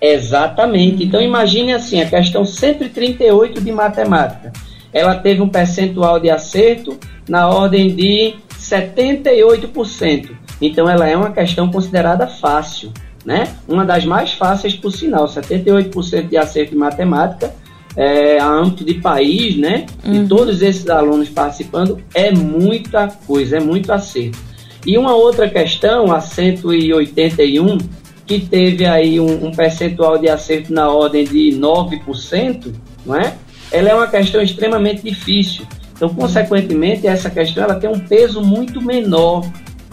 Exatamente. 0.00 1.04
Então, 1.04 1.20
imagine 1.20 1.72
assim: 1.72 2.00
a 2.00 2.06
questão 2.06 2.44
138 2.44 3.60
de 3.60 3.70
matemática. 3.70 4.52
Ela 4.92 5.14
teve 5.14 5.40
um 5.40 5.48
percentual 5.48 6.18
de 6.18 6.30
acerto 6.30 6.98
na 7.28 7.48
ordem 7.48 7.94
de 7.94 8.34
78%. 8.58 10.30
Então, 10.60 10.90
ela 10.90 11.08
é 11.08 11.16
uma 11.16 11.30
questão 11.30 11.70
considerada 11.70 12.26
fácil 12.26 12.92
né? 13.24 13.54
Uma 13.68 13.84
das 13.84 14.04
mais 14.04 14.32
fáceis, 14.32 14.74
por 14.74 14.92
sinal, 14.92 15.26
78% 15.26 16.28
de 16.28 16.36
acerto 16.36 16.74
em 16.74 16.78
matemática, 16.78 17.54
é, 17.96 18.38
a 18.38 18.46
âmbito 18.46 18.84
de 18.84 18.94
país, 18.94 19.56
né? 19.56 19.86
Uhum. 20.04 20.22
De 20.22 20.28
todos 20.28 20.62
esses 20.62 20.88
alunos 20.88 21.28
participando, 21.28 21.98
é 22.14 22.30
muita 22.32 23.08
coisa, 23.26 23.56
é 23.56 23.60
muito 23.60 23.92
acerto. 23.92 24.38
E 24.86 24.96
uma 24.96 25.14
outra 25.14 25.48
questão, 25.48 26.12
a 26.12 26.20
181, 26.20 27.78
que 28.26 28.40
teve 28.40 28.86
aí 28.86 29.20
um, 29.20 29.46
um 29.46 29.50
percentual 29.50 30.16
de 30.16 30.28
acerto 30.28 30.72
na 30.72 30.88
ordem 30.88 31.24
de 31.24 31.50
9%, 31.58 32.72
não 33.04 33.16
é? 33.16 33.34
Ela 33.72 33.90
é 33.90 33.94
uma 33.94 34.06
questão 34.06 34.40
extremamente 34.40 35.02
difícil. 35.02 35.66
Então, 35.94 36.08
consequentemente, 36.08 37.06
essa 37.06 37.28
questão 37.28 37.64
ela 37.64 37.74
tem 37.74 37.90
um 37.90 37.98
peso 37.98 38.40
muito 38.40 38.80
menor. 38.80 39.44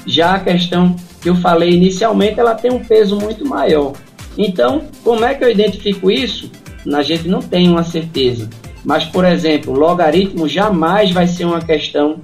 Já 0.05 0.35
a 0.35 0.39
questão 0.39 0.95
que 1.27 1.31
eu 1.31 1.35
falei 1.35 1.71
inicialmente, 1.71 2.39
ela 2.39 2.55
tem 2.55 2.71
um 2.71 2.79
peso 2.79 3.17
muito 3.17 3.45
maior. 3.45 3.91
Então, 4.37 4.83
como 5.03 5.25
é 5.25 5.33
que 5.33 5.43
eu 5.43 5.49
identifico 5.49 6.09
isso? 6.09 6.49
A 6.93 7.03
gente 7.03 7.27
não 7.27 7.41
tem 7.41 7.67
uma 7.67 7.83
certeza. 7.83 8.49
Mas, 8.85 9.03
por 9.03 9.25
exemplo, 9.25 9.73
logaritmo 9.73 10.47
jamais 10.47 11.11
vai 11.11 11.27
ser 11.27 11.43
uma 11.43 11.59
questão 11.59 12.21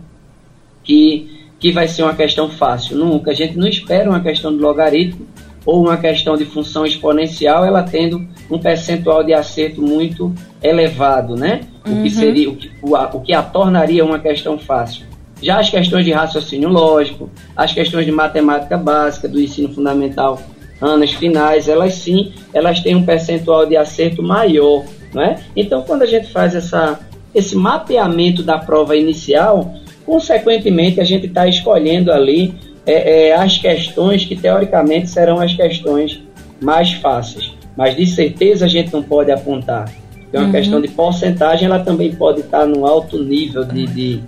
que, 0.86 1.30
que 1.60 1.70
vai 1.74 1.86
ser 1.86 2.04
uma 2.04 2.14
questão 2.14 2.50
fácil. 2.50 2.96
Nunca. 2.96 3.32
A 3.32 3.34
gente 3.34 3.58
não 3.58 3.68
espera 3.68 4.10
uma 4.10 4.22
questão 4.22 4.56
de 4.56 4.62
logaritmo 4.62 5.28
ou 5.66 5.82
uma 5.82 5.98
questão 5.98 6.38
de 6.38 6.46
função 6.46 6.86
exponencial, 6.86 7.66
ela 7.66 7.84
tendo 7.84 8.26
um 8.50 8.58
percentual 8.58 9.22
de 9.22 9.34
acerto 9.34 9.82
muito 9.82 10.34
elevado, 10.62 11.36
né? 11.36 11.62
Uhum. 11.86 12.00
O 12.00 12.04
que 12.04 12.10
seria 12.10 12.50
o 12.50 12.56
que, 12.56 12.72
o, 12.82 12.96
o 12.96 13.22
que 13.22 13.34
a 13.34 13.42
tornaria 13.42 14.06
uma 14.06 14.20
questão 14.20 14.58
fácil. 14.58 15.06
Já 15.44 15.60
as 15.60 15.70
questões 15.70 16.06
de 16.06 16.12
raciocínio 16.14 16.70
lógico, 16.70 17.30
as 17.56 17.74
questões 17.74 18.06
de 18.06 18.12
matemática 18.12 18.78
básica 18.78 19.28
do 19.28 19.40
ensino 19.40 19.68
fundamental, 19.74 20.42
anos 20.82 21.12
finais, 21.12 21.68
elas 21.68 21.96
sim, 21.96 22.32
elas 22.54 22.80
têm 22.80 22.96
um 22.96 23.06
percentual 23.06 23.66
de 23.66 23.76
acerto 23.76 24.24
maior, 24.24 24.86
né? 25.14 25.44
Então, 25.56 25.82
quando 25.82 26.04
a 26.04 26.06
gente 26.06 26.32
faz 26.32 26.56
essa, 26.56 27.00
esse 27.36 27.56
mapeamento 27.58 28.42
da 28.42 28.58
prova 28.58 28.96
inicial, 28.96 29.74
consequentemente 30.06 31.02
a 31.02 31.04
gente 31.04 31.28
está 31.28 31.46
escolhendo 31.46 32.12
ali 32.12 32.56
é, 32.86 33.30
é, 33.30 33.36
as 33.36 33.58
questões 33.58 34.26
que 34.26 34.36
teoricamente 34.36 35.10
serão 35.10 35.40
as 35.40 35.54
questões 35.54 36.22
mais 36.62 36.94
fáceis, 36.94 37.54
mas 37.76 37.96
de 37.96 38.06
certeza 38.06 38.66
a 38.66 38.70
gente 38.70 38.94
não 38.94 39.04
pode 39.04 39.30
apontar. 39.30 39.92
É 40.32 40.38
uma 40.38 40.48
uhum. 40.48 40.52
questão 40.52 40.82
de 40.82 40.88
porcentagem, 40.88 41.68
ela 41.68 41.80
também 41.80 42.16
pode 42.16 42.40
estar 42.40 42.66
no 42.66 42.86
alto 42.88 43.22
nível 43.22 43.64
de, 43.64 43.86
de 43.86 44.24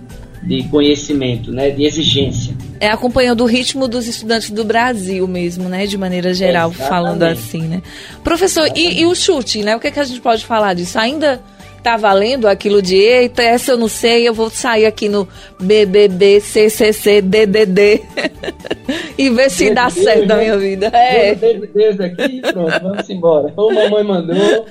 de 0.46 0.62
conhecimento, 0.68 1.50
né, 1.50 1.70
de 1.70 1.84
exigência. 1.84 2.54
É 2.78 2.88
acompanhando 2.88 3.42
o 3.42 3.46
ritmo 3.46 3.88
dos 3.88 4.06
estudantes 4.06 4.50
do 4.50 4.64
Brasil 4.64 5.26
mesmo, 5.26 5.68
né, 5.68 5.86
de 5.86 5.98
maneira 5.98 6.32
geral, 6.32 6.70
Exatamente. 6.70 6.88
falando 6.88 7.22
assim, 7.24 7.62
né. 7.62 7.82
Professor, 8.22 8.68
e, 8.76 9.00
e, 9.00 9.06
o 9.06 9.14
chute, 9.14 9.62
né, 9.62 9.74
o 9.74 9.80
que, 9.80 9.88
é 9.88 9.90
que 9.90 9.98
a 9.98 10.04
gente 10.04 10.20
pode 10.20 10.44
falar 10.44 10.74
disso? 10.74 10.98
Ainda 10.98 11.42
tá 11.86 11.96
valendo 11.96 12.48
aquilo 12.48 12.82
de 12.82 12.96
eita, 12.96 13.44
essa 13.44 13.70
eu 13.70 13.78
não 13.78 13.86
sei, 13.86 14.26
eu 14.26 14.34
vou 14.34 14.50
sair 14.50 14.86
aqui 14.86 15.08
no 15.08 15.28
BBB, 15.60 16.40
CCC, 16.40 17.22
DDD 17.22 18.02
e 19.16 19.30
ver 19.30 19.48
se 19.48 19.72
dá 19.72 19.88
certo 19.88 20.26
na 20.26 20.34
né? 20.34 20.42
minha 20.42 20.58
vida. 20.58 20.88
É. 20.88 21.30
Aqui, 21.30 22.40
pronto, 22.40 22.82
vamos 22.82 23.08
embora. 23.08 23.52
Ou 23.56 23.72
mamãe 23.72 24.02
mandou. 24.02 24.66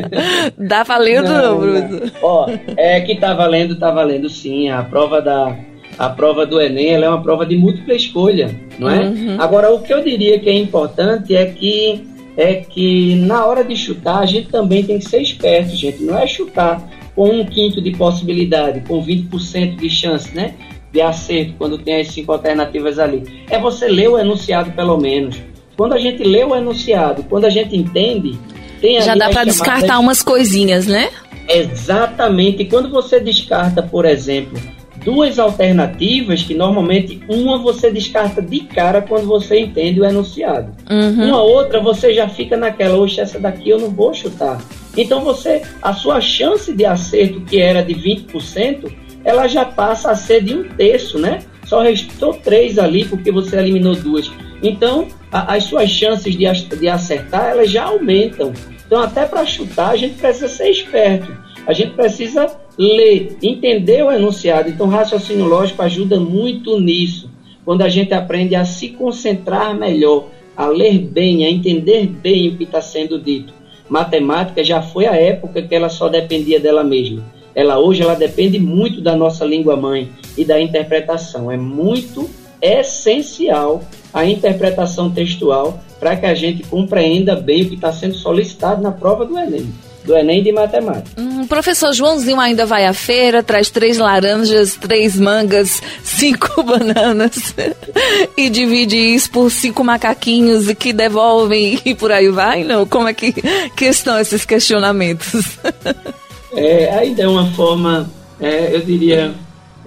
Dá 0.56 0.82
valendo, 0.84 1.28
não, 1.28 1.58
Bruno? 1.58 2.10
Ó, 2.22 2.48
é 2.78 2.98
que 3.02 3.16
tá 3.16 3.34
valendo, 3.34 3.78
tá 3.78 3.90
valendo 3.90 4.30
sim. 4.30 4.70
A 4.70 4.82
prova 4.82 5.20
da 5.20 5.54
a 5.98 6.08
prova 6.08 6.46
do 6.46 6.58
Enem 6.62 6.94
ela 6.94 7.04
é 7.04 7.08
uma 7.10 7.22
prova 7.22 7.44
de 7.44 7.58
múltipla 7.58 7.94
escolha, 7.94 8.50
não 8.78 8.88
é? 8.88 9.00
Uhum. 9.00 9.36
Agora, 9.38 9.70
o 9.70 9.82
que 9.82 9.92
eu 9.92 10.02
diria 10.02 10.40
que 10.40 10.48
é 10.48 10.54
importante 10.54 11.36
é 11.36 11.44
que 11.44 12.13
é 12.36 12.56
que 12.56 13.14
na 13.16 13.44
hora 13.44 13.62
de 13.64 13.76
chutar 13.76 14.18
a 14.18 14.26
gente 14.26 14.48
também 14.48 14.84
tem 14.84 14.98
que 14.98 15.08
ser 15.08 15.20
esperto, 15.20 15.74
gente. 15.74 16.02
Não 16.02 16.18
é 16.18 16.26
chutar 16.26 16.82
com 17.14 17.28
um 17.28 17.44
quinto 17.44 17.80
de 17.80 17.92
possibilidade, 17.92 18.80
com 18.80 19.04
20% 19.04 19.76
de 19.76 19.88
chance, 19.88 20.34
né? 20.34 20.54
De 20.92 21.00
acerto 21.00 21.54
quando 21.56 21.78
tem 21.78 22.00
as 22.00 22.08
cinco 22.08 22.32
alternativas 22.32 22.98
ali. 22.98 23.44
É 23.48 23.58
você 23.58 23.88
ler 23.88 24.08
o 24.08 24.18
enunciado 24.18 24.72
pelo 24.72 24.96
menos. 24.98 25.36
Quando 25.76 25.94
a 25.94 25.98
gente 25.98 26.22
lê 26.22 26.44
o 26.44 26.54
enunciado, 26.54 27.24
quando 27.24 27.44
a 27.44 27.50
gente 27.50 27.76
entende, 27.76 28.38
tem 28.80 29.00
Já 29.00 29.14
dá 29.14 29.30
para 29.30 29.44
descartar 29.44 29.98
umas 29.98 30.22
coisinhas, 30.22 30.86
né? 30.86 31.10
Exatamente. 31.48 32.62
E 32.62 32.66
quando 32.66 32.90
você 32.90 33.20
descarta, 33.20 33.82
por 33.82 34.04
exemplo, 34.04 34.58
duas 35.04 35.38
alternativas 35.38 36.42
que 36.42 36.54
normalmente 36.54 37.20
uma 37.28 37.58
você 37.58 37.90
descarta 37.90 38.40
de 38.40 38.60
cara 38.60 39.02
quando 39.02 39.26
você 39.26 39.60
entende 39.60 40.00
o 40.00 40.04
enunciado. 40.04 40.72
Uhum. 40.90 41.28
Uma 41.28 41.42
outra 41.42 41.80
você 41.80 42.14
já 42.14 42.28
fica 42.28 42.56
naquela, 42.56 42.96
oxe, 42.96 43.20
essa 43.20 43.38
daqui 43.38 43.68
eu 43.68 43.78
não 43.78 43.90
vou 43.90 44.14
chutar. 44.14 44.60
Então 44.96 45.20
você, 45.20 45.62
a 45.82 45.92
sua 45.92 46.20
chance 46.20 46.72
de 46.72 46.84
acerto 46.84 47.40
que 47.42 47.60
era 47.60 47.82
de 47.82 47.94
20%, 47.94 48.90
ela 49.24 49.46
já 49.46 49.64
passa 49.64 50.10
a 50.10 50.16
ser 50.16 50.42
de 50.42 50.54
um 50.54 50.64
terço, 50.64 51.18
né? 51.18 51.40
Só 51.66 51.80
restou 51.80 52.34
três 52.34 52.78
ali 52.78 53.04
porque 53.04 53.30
você 53.30 53.56
eliminou 53.56 53.94
duas. 53.94 54.30
Então 54.62 55.08
a, 55.30 55.54
as 55.54 55.64
suas 55.64 55.90
chances 55.90 56.34
de, 56.36 56.46
de 56.76 56.88
acertar 56.88 57.50
elas 57.50 57.70
já 57.70 57.84
aumentam. 57.84 58.52
Então 58.86 59.00
até 59.00 59.26
para 59.26 59.44
chutar 59.44 59.90
a 59.90 59.96
gente 59.96 60.14
precisa 60.14 60.48
ser 60.48 60.70
esperto. 60.70 61.34
A 61.66 61.72
gente 61.72 61.92
precisa 61.92 62.46
ler, 62.78 63.36
entender 63.42 64.02
o 64.02 64.10
enunciado. 64.10 64.68
Então, 64.68 64.88
raciocínio 64.88 65.46
lógico 65.46 65.82
ajuda 65.82 66.18
muito 66.18 66.78
nisso. 66.78 67.30
Quando 67.64 67.82
a 67.82 67.88
gente 67.88 68.12
aprende 68.12 68.54
a 68.54 68.64
se 68.64 68.88
concentrar 68.90 69.74
melhor, 69.74 70.28
a 70.56 70.66
ler 70.66 70.98
bem, 70.98 71.44
a 71.44 71.50
entender 71.50 72.06
bem 72.06 72.48
o 72.48 72.56
que 72.56 72.64
está 72.64 72.80
sendo 72.80 73.18
dito. 73.18 73.52
Matemática 73.88 74.62
já 74.62 74.82
foi 74.82 75.06
a 75.06 75.14
época 75.14 75.62
que 75.62 75.74
ela 75.74 75.88
só 75.88 76.08
dependia 76.08 76.60
dela 76.60 76.84
mesma. 76.84 77.24
Ela 77.54 77.78
hoje 77.78 78.02
ela 78.02 78.14
depende 78.14 78.58
muito 78.58 79.00
da 79.00 79.16
nossa 79.16 79.44
língua 79.44 79.76
mãe 79.76 80.10
e 80.36 80.44
da 80.44 80.60
interpretação. 80.60 81.50
É 81.50 81.56
muito 81.56 82.28
essencial 82.60 83.82
a 84.12 84.24
interpretação 84.24 85.10
textual 85.10 85.80
para 86.00 86.16
que 86.16 86.26
a 86.26 86.34
gente 86.34 86.62
compreenda 86.64 87.36
bem 87.36 87.62
o 87.62 87.68
que 87.68 87.74
está 87.74 87.92
sendo 87.92 88.14
solicitado 88.14 88.82
na 88.82 88.90
prova 88.90 89.24
do 89.24 89.38
Enem 89.38 89.72
do 90.04 90.16
Enem 90.16 90.42
de 90.42 90.52
Matemática. 90.52 91.20
Hum, 91.20 91.46
professor 91.46 91.92
Joãozinho 91.92 92.38
ainda 92.38 92.66
vai 92.66 92.86
à 92.86 92.92
feira, 92.92 93.42
traz 93.42 93.70
três 93.70 93.98
laranjas, 93.98 94.76
três 94.76 95.18
mangas, 95.18 95.82
cinco 96.02 96.62
bananas 96.62 97.54
e 98.36 98.50
divide 98.50 98.96
isso 98.96 99.30
por 99.30 99.50
cinco 99.50 99.82
macaquinhos 99.82 100.70
que 100.74 100.92
devolvem 100.92 101.80
e 101.84 101.94
por 101.94 102.12
aí 102.12 102.28
vai? 102.28 102.64
Não? 102.64 102.86
Como 102.86 103.08
é 103.08 103.14
que, 103.14 103.32
que 103.32 103.84
estão 103.86 104.18
esses 104.18 104.44
questionamentos? 104.44 105.58
é, 106.54 106.90
ainda 106.98 107.22
é 107.22 107.28
uma 107.28 107.50
forma, 107.52 108.10
é, 108.40 108.74
eu 108.74 108.80
diria, 108.80 109.34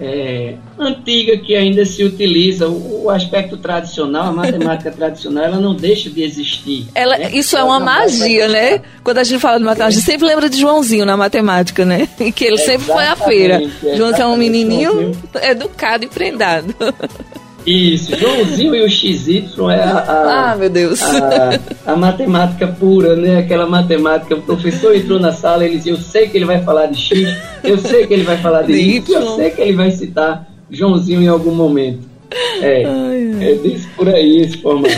é, 0.00 0.54
antiga 0.78 1.36
que 1.38 1.56
ainda 1.56 1.84
se 1.84 2.04
utiliza. 2.04 2.68
O, 2.68 3.04
o, 3.04 3.10
aspecto 3.10 3.56
tradicional, 3.56 4.26
a 4.28 4.32
matemática 4.32 4.90
tradicional, 4.92 5.44
ela 5.44 5.58
não 5.58 5.74
deixa 5.74 6.08
de 6.08 6.22
existir. 6.22 6.86
Ela, 6.94 7.18
né? 7.18 7.30
Isso 7.32 7.56
é 7.56 7.62
uma 7.62 7.80
magia, 7.80 8.48
né? 8.48 8.80
Quando 9.02 9.18
a 9.18 9.24
gente 9.24 9.40
fala 9.40 9.58
de 9.58 9.64
matemática, 9.64 9.88
a 9.88 9.90
gente 9.90 10.04
sempre 10.04 10.26
lembra 10.26 10.48
de 10.48 10.58
Joãozinho 10.58 11.04
na 11.04 11.16
matemática, 11.16 11.84
né? 11.84 12.08
E 12.20 12.30
que 12.32 12.44
ele 12.44 12.58
sempre 12.58 12.86
foi 12.86 13.04
à 13.04 13.16
feira. 13.16 13.60
Joãozinho 13.96 14.22
é 14.22 14.26
um 14.26 14.36
menininho 14.36 15.12
educado 15.42 16.04
e 16.04 16.08
prendado. 16.08 16.74
Isso, 17.68 18.16
Joãozinho 18.16 18.74
e 18.74 18.82
o 18.82 18.88
XY 18.88 19.44
é 19.70 19.82
a, 19.82 19.98
a, 19.98 20.52
ah, 20.52 20.56
meu 20.56 20.70
Deus. 20.70 21.02
A, 21.02 21.92
a, 21.92 21.96
matemática 21.96 22.66
pura, 22.66 23.14
né? 23.14 23.36
Aquela 23.36 23.66
matemática, 23.66 24.34
o 24.34 24.40
professor 24.40 24.96
entrou 24.96 25.20
na 25.20 25.32
sala 25.32 25.64
e 25.64 25.68
ele 25.68 25.76
dizia, 25.76 25.92
eu 25.92 25.98
sei 25.98 26.28
que 26.28 26.38
ele 26.38 26.46
vai 26.46 26.62
falar 26.62 26.86
de 26.86 26.98
X, 26.98 27.36
eu 27.62 27.76
sei 27.76 28.06
que 28.06 28.14
ele 28.14 28.22
vai 28.22 28.38
falar 28.38 28.62
de 28.62 28.72
Y, 28.72 29.20
eu 29.20 29.36
sei 29.36 29.50
que 29.50 29.60
ele 29.60 29.74
vai 29.74 29.90
citar 29.90 30.48
Joãozinho 30.70 31.20
em 31.20 31.28
algum 31.28 31.54
momento. 31.54 32.08
É, 32.62 32.84
ai, 32.86 33.50
é 33.50 33.54
desse 33.56 33.86
por 33.88 34.08
aí 34.08 34.38
esse 34.38 34.56
formato. 34.56 34.94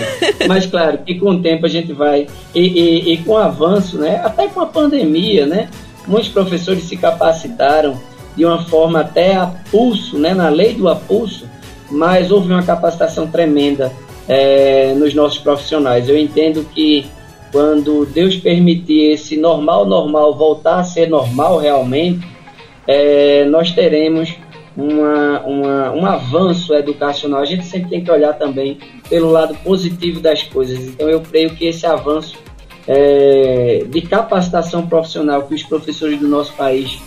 Mas 0.47 0.67
claro 0.67 0.99
que 0.99 1.17
com 1.17 1.31
o 1.31 1.43
tempo 1.43 1.67
a 1.67 1.69
gente 1.69 1.93
vai, 1.93 2.29
e, 2.55 2.61
e, 2.61 3.13
e 3.15 3.17
com 3.19 3.33
o 3.33 3.37
avanço, 3.37 3.99
né? 3.99 4.21
Até 4.25 4.47
com 4.47 4.61
a 4.61 4.67
pandemia, 4.67 5.45
né? 5.45 5.69
Muitos 6.07 6.29
professores 6.29 6.85
se 6.85 6.97
capacitaram 6.97 8.01
de 8.37 8.45
uma 8.45 8.63
forma 8.65 9.01
até 9.01 9.35
a 9.35 9.47
pulso, 9.73 10.19
né? 10.19 10.35
Na 10.35 10.49
lei 10.49 10.75
do 10.75 10.89
apulso, 10.89 11.50
mas 11.91 12.31
houve 12.31 12.53
uma 12.53 12.63
capacitação 12.63 13.27
tremenda 13.27 13.93
é, 14.29 14.95
nos 14.95 15.15
nossos 15.15 15.39
profissionais. 15.39 16.09
Eu 16.09 16.17
entendo 16.17 16.65
que 16.73 17.07
quando 17.51 18.07
Deus 18.07 18.37
permitir 18.37 19.13
esse 19.13 19.37
normal, 19.37 19.85
normal 19.85 20.37
voltar 20.37 20.79
a 20.79 20.85
ser 20.85 21.09
normal 21.09 21.59
realmente, 21.59 22.27
é, 22.87 23.45
nós 23.47 23.73
teremos 23.73 24.35
uma, 24.77 25.41
uma, 25.41 25.93
um 25.93 26.07
avanço 26.07 26.73
educacional. 26.75 27.41
A 27.41 27.45
gente 27.45 27.65
sempre 27.67 27.91
tem 27.91 28.05
que 28.05 28.11
olhar 28.11 28.35
também 28.35 28.79
pelo 29.09 29.31
lado 29.31 29.55
positivo 29.65 30.21
das 30.21 30.43
coisas. 30.43 30.79
Então, 30.79 31.09
eu 31.09 31.21
creio 31.21 31.51
que 31.51 31.67
esse 31.67 31.85
avanço 31.87 32.39
é, 32.87 33.85
de 33.89 34.01
capacitação 34.03 34.87
profissional 34.87 35.43
que 35.43 35.55
os 35.55 35.63
professores 35.63 36.19
do 36.19 36.29
nosso 36.29 36.53
país 36.55 36.99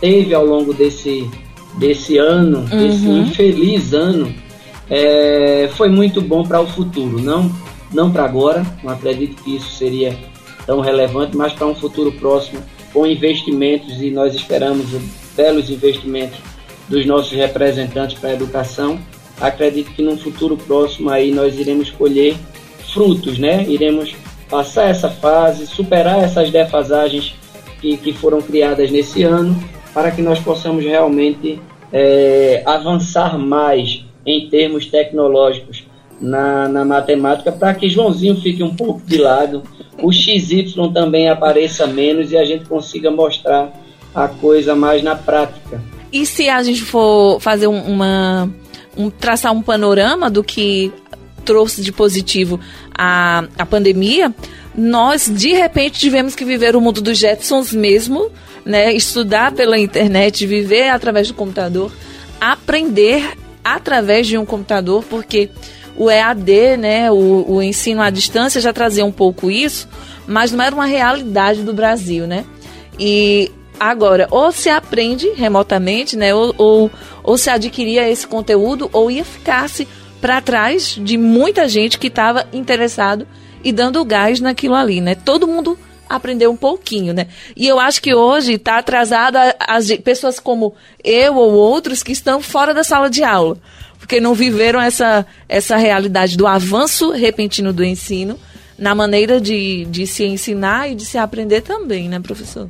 teve 0.00 0.34
ao 0.34 0.44
longo 0.44 0.74
desse 0.74 1.28
desse 1.74 2.18
ano, 2.18 2.58
uhum. 2.58 2.64
desse 2.64 3.08
infeliz 3.08 3.92
ano, 3.92 4.34
é, 4.90 5.70
foi 5.74 5.88
muito 5.88 6.20
bom 6.20 6.42
para 6.44 6.60
o 6.60 6.66
futuro. 6.66 7.20
Não, 7.20 7.50
não 7.92 8.10
para 8.10 8.24
agora, 8.24 8.66
não 8.82 8.92
acredito 8.92 9.42
que 9.42 9.56
isso 9.56 9.70
seria 9.70 10.16
tão 10.66 10.80
relevante, 10.80 11.36
mas 11.36 11.52
para 11.52 11.66
um 11.66 11.74
futuro 11.74 12.12
próximo, 12.12 12.60
com 12.92 13.06
investimentos, 13.06 14.00
e 14.02 14.10
nós 14.10 14.34
esperamos 14.34 14.86
belos 15.36 15.70
investimentos 15.70 16.38
dos 16.88 17.06
nossos 17.06 17.32
representantes 17.32 18.18
para 18.18 18.30
a 18.30 18.34
educação. 18.34 18.98
Acredito 19.40 19.92
que 19.92 20.02
num 20.02 20.16
futuro 20.16 20.56
próximo 20.56 21.10
aí 21.10 21.32
nós 21.32 21.58
iremos 21.58 21.90
colher 21.90 22.36
frutos, 22.92 23.38
né? 23.38 23.64
Iremos 23.66 24.14
passar 24.48 24.90
essa 24.90 25.08
fase, 25.08 25.66
superar 25.66 26.22
essas 26.22 26.50
defasagens 26.50 27.34
que, 27.80 27.96
que 27.96 28.12
foram 28.12 28.42
criadas 28.42 28.90
nesse 28.90 29.22
ano 29.22 29.58
para 29.92 30.10
que 30.10 30.22
nós 30.22 30.38
possamos 30.38 30.84
realmente 30.84 31.60
é, 31.92 32.62
avançar 32.64 33.38
mais 33.38 34.04
em 34.24 34.48
termos 34.48 34.86
tecnológicos 34.86 35.84
na, 36.20 36.68
na 36.68 36.84
matemática 36.84 37.50
para 37.50 37.74
que 37.74 37.90
Joãozinho 37.90 38.40
fique 38.40 38.62
um 38.62 38.74
pouco 38.74 39.02
de 39.04 39.18
lado, 39.18 39.62
o 40.00 40.12
XY 40.12 40.72
também 40.94 41.28
apareça 41.28 41.86
menos 41.86 42.30
e 42.30 42.36
a 42.36 42.44
gente 42.44 42.64
consiga 42.66 43.10
mostrar 43.10 43.72
a 44.14 44.28
coisa 44.28 44.74
mais 44.74 45.02
na 45.02 45.16
prática. 45.16 45.82
E 46.12 46.24
se 46.26 46.48
a 46.48 46.62
gente 46.62 46.82
for 46.82 47.40
fazer 47.40 47.66
uma 47.66 48.48
um, 48.96 49.10
traçar 49.10 49.52
um 49.52 49.62
panorama 49.62 50.30
do 50.30 50.44
que 50.44 50.92
trouxe 51.44 51.82
de 51.82 51.90
positivo 51.90 52.60
a, 52.96 53.44
a 53.58 53.66
pandemia, 53.66 54.32
nós 54.76 55.28
de 55.28 55.52
repente 55.52 55.98
tivemos 55.98 56.34
que 56.34 56.44
viver 56.44 56.76
o 56.76 56.80
mundo 56.80 57.00
dos 57.00 57.18
Jetsons 57.18 57.72
mesmo, 57.72 58.30
né? 58.64 58.92
Estudar 58.92 59.52
pela 59.52 59.78
internet, 59.78 60.46
viver 60.46 60.88
através 60.88 61.28
do 61.28 61.34
computador, 61.34 61.92
aprender 62.40 63.36
através 63.64 64.26
de 64.26 64.36
um 64.36 64.44
computador, 64.44 65.04
porque 65.08 65.50
o 65.96 66.10
EAD, 66.10 66.76
né, 66.78 67.10
o, 67.10 67.44
o 67.48 67.62
ensino 67.62 68.00
à 68.00 68.10
distância 68.10 68.60
já 68.60 68.72
trazia 68.72 69.04
um 69.04 69.12
pouco 69.12 69.50
isso, 69.50 69.88
mas 70.26 70.52
não 70.52 70.64
era 70.64 70.74
uma 70.74 70.86
realidade 70.86 71.62
do 71.62 71.72
Brasil, 71.72 72.26
né? 72.26 72.44
E 72.98 73.50
agora, 73.78 74.26
ou 74.30 74.52
se 74.52 74.68
aprende 74.68 75.28
remotamente, 75.34 76.16
né, 76.16 76.34
ou, 76.34 76.54
ou, 76.56 76.90
ou 77.22 77.36
se 77.36 77.50
adquiria 77.50 78.08
esse 78.08 78.26
conteúdo, 78.26 78.88
ou 78.92 79.10
ia 79.10 79.24
ficar-se 79.24 79.86
para 80.20 80.40
trás 80.40 80.98
de 81.00 81.18
muita 81.18 81.68
gente 81.68 81.98
que 81.98 82.06
estava 82.06 82.46
interessado 82.52 83.26
e 83.64 83.72
dando 83.72 84.04
gás 84.04 84.40
naquilo 84.40 84.74
ali, 84.74 85.00
né? 85.00 85.14
Todo 85.14 85.48
mundo 85.48 85.78
aprendeu 86.08 86.50
um 86.50 86.56
pouquinho, 86.56 87.12
né? 87.12 87.28
E 87.56 87.66
eu 87.66 87.78
acho 87.78 88.02
que 88.02 88.14
hoje 88.14 88.54
está 88.54 88.78
atrasada 88.78 89.54
as 89.60 89.90
pessoas 89.96 90.38
como 90.38 90.74
eu 91.02 91.36
ou 91.36 91.52
outros 91.52 92.02
que 92.02 92.12
estão 92.12 92.40
fora 92.40 92.74
da 92.74 92.84
sala 92.84 93.08
de 93.08 93.22
aula 93.22 93.58
porque 94.02 94.20
não 94.20 94.34
viveram 94.34 94.80
essa, 94.80 95.24
essa 95.48 95.76
realidade 95.76 96.36
do 96.36 96.44
avanço 96.44 97.12
repentino 97.12 97.72
do 97.72 97.84
ensino 97.84 98.36
na 98.76 98.96
maneira 98.96 99.40
de, 99.40 99.84
de 99.84 100.08
se 100.08 100.24
ensinar 100.24 100.90
e 100.90 100.96
de 100.96 101.04
se 101.04 101.16
aprender 101.16 101.60
também, 101.60 102.08
né, 102.08 102.18
professor? 102.18 102.68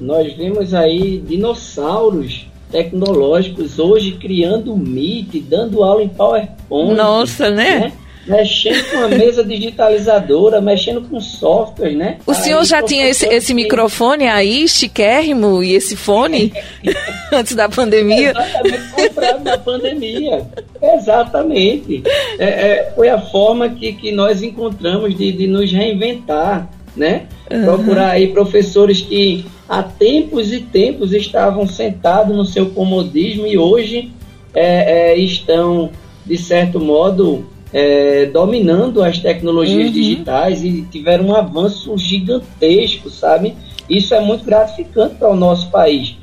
Nós 0.00 0.32
vimos 0.34 0.72
aí 0.72 1.18
dinossauros 1.18 2.46
tecnológicos 2.72 3.78
hoje 3.78 4.12
criando 4.12 4.74
Meet, 4.74 5.42
dando 5.42 5.82
aula 5.82 6.02
em 6.02 6.08
PowerPoint. 6.08 6.96
Nossa, 6.96 7.50
né? 7.50 7.80
né? 7.80 7.92
Mexendo 8.26 8.90
com 8.90 8.98
a 8.98 9.08
mesa 9.08 9.42
digitalizadora, 9.42 10.60
mexendo 10.60 11.02
com 11.02 11.20
software, 11.20 11.92
né? 11.92 12.18
O 12.26 12.34
senhor 12.34 12.64
já 12.64 12.82
tinha 12.82 13.08
esse, 13.08 13.26
esse 13.26 13.54
microfone 13.54 14.26
aí, 14.26 14.68
chiquérrimo, 14.68 15.62
e 15.62 15.74
esse 15.74 15.96
fone 15.96 16.52
antes 17.32 17.54
da 17.54 17.68
pandemia? 17.68 18.30
Exatamente, 18.30 18.88
comprado 18.92 19.44
na 19.44 19.58
pandemia. 19.58 20.46
Exatamente. 20.82 22.02
É, 22.38 22.44
é, 22.44 22.92
foi 22.94 23.08
a 23.08 23.20
forma 23.20 23.68
que, 23.70 23.92
que 23.92 24.12
nós 24.12 24.42
encontramos 24.42 25.16
de, 25.16 25.32
de 25.32 25.46
nos 25.46 25.72
reinventar, 25.72 26.68
né? 26.96 27.26
Uhum. 27.50 27.64
Procurar 27.64 28.10
aí 28.10 28.28
professores 28.28 29.00
que 29.00 29.46
há 29.68 29.82
tempos 29.82 30.52
e 30.52 30.60
tempos 30.60 31.12
estavam 31.12 31.66
sentados 31.66 32.36
no 32.36 32.44
seu 32.44 32.70
comodismo 32.70 33.46
e 33.46 33.56
hoje 33.56 34.12
é, 34.54 35.12
é 35.12 35.16
estão, 35.16 35.90
de 36.26 36.36
certo 36.36 36.80
modo, 36.80 37.46
é, 37.72 38.26
dominando 38.26 39.02
as 39.02 39.18
tecnologias 39.18 39.88
uhum. 39.88 39.92
digitais 39.92 40.62
e 40.62 40.82
tiveram 40.82 41.26
um 41.26 41.34
avanço 41.34 41.96
gigantesco, 41.96 43.10
sabe? 43.10 43.54
Isso 43.88 44.14
é 44.14 44.20
muito 44.20 44.44
gratificante 44.44 45.16
para 45.16 45.30
o 45.30 45.36
nosso 45.36 45.70
país. 45.70 46.16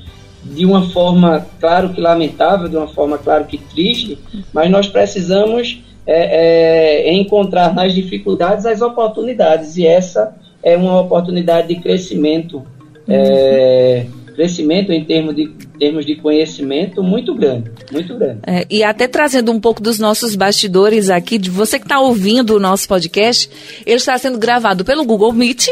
De 0.44 0.66
uma 0.66 0.90
forma, 0.90 1.46
claro 1.60 1.90
que 1.90 2.00
lamentável, 2.00 2.70
de 2.70 2.78
uma 2.78 2.88
forma, 2.88 3.18
claro 3.18 3.46
que 3.46 3.58
triste, 3.58 4.18
mas 4.54 4.70
nós 4.70 4.88
precisamos 4.88 5.82
é, 6.06 7.08
é, 7.08 7.14
encontrar 7.14 7.74
nas 7.74 7.94
dificuldades 7.94 8.66
as 8.66 8.82
oportunidades, 8.82 9.78
e 9.78 9.86
essa 9.86 10.36
é 10.64 10.78
uma 10.78 11.02
oportunidade 11.02 11.68
de 11.68 11.76
crescimento. 11.76 12.64
É, 13.10 14.06
uhum 14.06 14.17
crescimento 14.38 14.92
em 14.92 15.04
termos 15.04 15.36
de, 15.36 15.48
termos 15.80 16.06
de 16.06 16.16
conhecimento 16.16 17.02
muito 17.02 17.34
grande, 17.34 17.72
muito 17.92 18.16
grande. 18.16 18.42
É, 18.46 18.68
e 18.70 18.84
até 18.84 19.08
trazendo 19.08 19.52
um 19.52 19.60
pouco 19.60 19.82
dos 19.82 19.98
nossos 19.98 20.36
bastidores 20.36 21.10
aqui, 21.10 21.40
de 21.40 21.50
você 21.50 21.80
que 21.80 21.86
está 21.86 22.00
ouvindo 22.00 22.56
o 22.56 22.60
nosso 22.60 22.88
podcast, 22.88 23.50
ele 23.84 23.96
está 23.96 24.16
sendo 24.16 24.38
gravado 24.38 24.86
pelo 24.86 25.04
Google 25.04 25.34
Meet, 25.34 25.70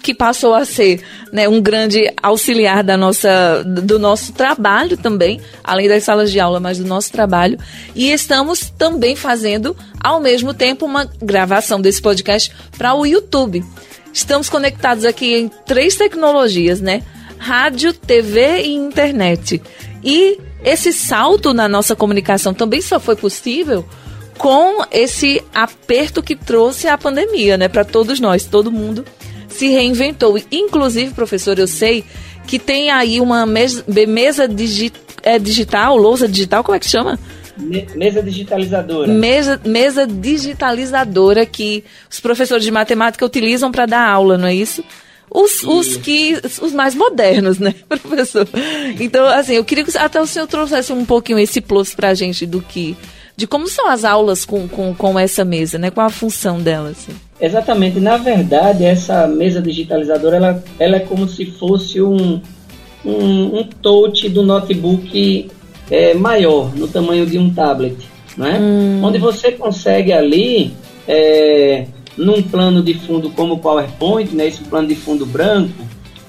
que 0.00 0.14
passou 0.14 0.54
a 0.54 0.64
ser 0.64 1.02
né, 1.32 1.48
um 1.48 1.60
grande 1.60 2.08
auxiliar 2.22 2.84
da 2.84 2.96
nossa, 2.96 3.64
do 3.64 3.98
nosso 3.98 4.32
trabalho 4.32 4.96
também, 4.96 5.40
além 5.64 5.88
das 5.88 6.04
salas 6.04 6.30
de 6.30 6.38
aula, 6.38 6.60
mas 6.60 6.78
do 6.78 6.86
nosso 6.86 7.10
trabalho. 7.10 7.58
E 7.96 8.12
estamos 8.12 8.70
também 8.78 9.16
fazendo, 9.16 9.76
ao 10.00 10.20
mesmo 10.20 10.54
tempo, 10.54 10.86
uma 10.86 11.04
gravação 11.20 11.80
desse 11.80 12.00
podcast 12.00 12.52
para 12.78 12.94
o 12.94 13.04
YouTube. 13.04 13.64
Estamos 14.12 14.48
conectados 14.48 15.04
aqui 15.04 15.34
em 15.34 15.48
três 15.66 15.96
tecnologias, 15.96 16.80
né? 16.80 17.02
Rádio, 17.38 17.92
TV 17.92 18.62
e 18.62 18.74
internet. 18.74 19.62
E 20.02 20.38
esse 20.64 20.92
salto 20.92 21.54
na 21.54 21.68
nossa 21.68 21.94
comunicação 21.94 22.52
também 22.52 22.80
só 22.80 22.98
foi 22.98 23.16
possível 23.16 23.84
com 24.36 24.84
esse 24.92 25.42
aperto 25.52 26.22
que 26.22 26.36
trouxe 26.36 26.86
a 26.86 26.96
pandemia, 26.96 27.56
né, 27.56 27.68
para 27.68 27.84
todos 27.84 28.20
nós, 28.20 28.44
todo 28.44 28.70
mundo 28.70 29.04
se 29.48 29.68
reinventou. 29.68 30.38
Inclusive, 30.52 31.12
professor, 31.12 31.58
eu 31.58 31.66
sei 31.66 32.04
que 32.46 32.58
tem 32.58 32.90
aí 32.90 33.20
uma 33.20 33.44
mesa, 33.44 33.84
mesa 34.06 34.46
digi, 34.46 34.92
é, 35.22 35.38
digital, 35.38 35.96
lousa 35.96 36.28
digital, 36.28 36.62
como 36.62 36.76
é 36.76 36.78
que 36.78 36.88
chama? 36.88 37.18
Mesa 37.96 38.22
digitalizadora. 38.22 39.12
Mesa, 39.12 39.60
mesa 39.64 40.06
digitalizadora 40.06 41.44
que 41.44 41.82
os 42.08 42.20
professores 42.20 42.64
de 42.64 42.70
matemática 42.70 43.26
utilizam 43.26 43.72
para 43.72 43.84
dar 43.84 44.08
aula, 44.08 44.38
não 44.38 44.46
é 44.46 44.54
isso? 44.54 44.84
Os, 45.30 45.62
os 45.62 45.96
que 45.96 46.40
os 46.62 46.72
mais 46.72 46.94
modernos, 46.94 47.58
né, 47.58 47.74
professor? 47.88 48.48
Então, 49.00 49.26
assim, 49.26 49.54
eu 49.54 49.64
queria 49.64 49.84
que 49.84 49.96
até 49.96 50.20
o 50.20 50.26
senhor 50.26 50.46
trouxesse 50.46 50.92
um 50.92 51.04
pouquinho 51.04 51.38
esse 51.38 51.60
plus 51.60 51.94
para 51.94 52.08
a 52.08 52.14
gente 52.14 52.46
do 52.46 52.60
que 52.60 52.96
de 53.38 53.46
como 53.46 53.68
são 53.68 53.88
as 53.88 54.04
aulas 54.04 54.44
com, 54.44 54.66
com, 54.66 54.92
com 54.92 55.16
essa 55.16 55.44
mesa, 55.44 55.78
né? 55.78 55.92
Qual 55.92 56.04
a 56.04 56.10
função 56.10 56.58
dela? 56.58 56.90
Assim? 56.90 57.12
Exatamente. 57.40 58.00
Na 58.00 58.16
verdade, 58.16 58.84
essa 58.84 59.28
mesa 59.28 59.62
digitalizadora 59.62 60.36
ela, 60.36 60.64
ela 60.76 60.96
é 60.96 61.00
como 61.00 61.28
se 61.28 61.46
fosse 61.46 62.02
um, 62.02 62.40
um, 63.04 63.58
um 63.60 63.64
touch 63.80 64.28
do 64.28 64.42
notebook 64.42 65.48
é, 65.88 66.14
maior, 66.14 66.74
no 66.74 66.88
tamanho 66.88 67.24
de 67.26 67.38
um 67.38 67.48
tablet, 67.54 67.96
né? 68.36 68.58
Hum. 68.60 69.04
Onde 69.04 69.18
você 69.18 69.52
consegue 69.52 70.12
ali 70.12 70.72
é, 71.06 71.86
num 72.18 72.42
plano 72.42 72.82
de 72.82 72.94
fundo 72.94 73.30
como 73.30 73.54
o 73.54 73.58
PowerPoint, 73.58 74.34
né, 74.34 74.48
esse 74.48 74.62
plano 74.64 74.88
de 74.88 74.96
fundo 74.96 75.24
branco, 75.24 75.86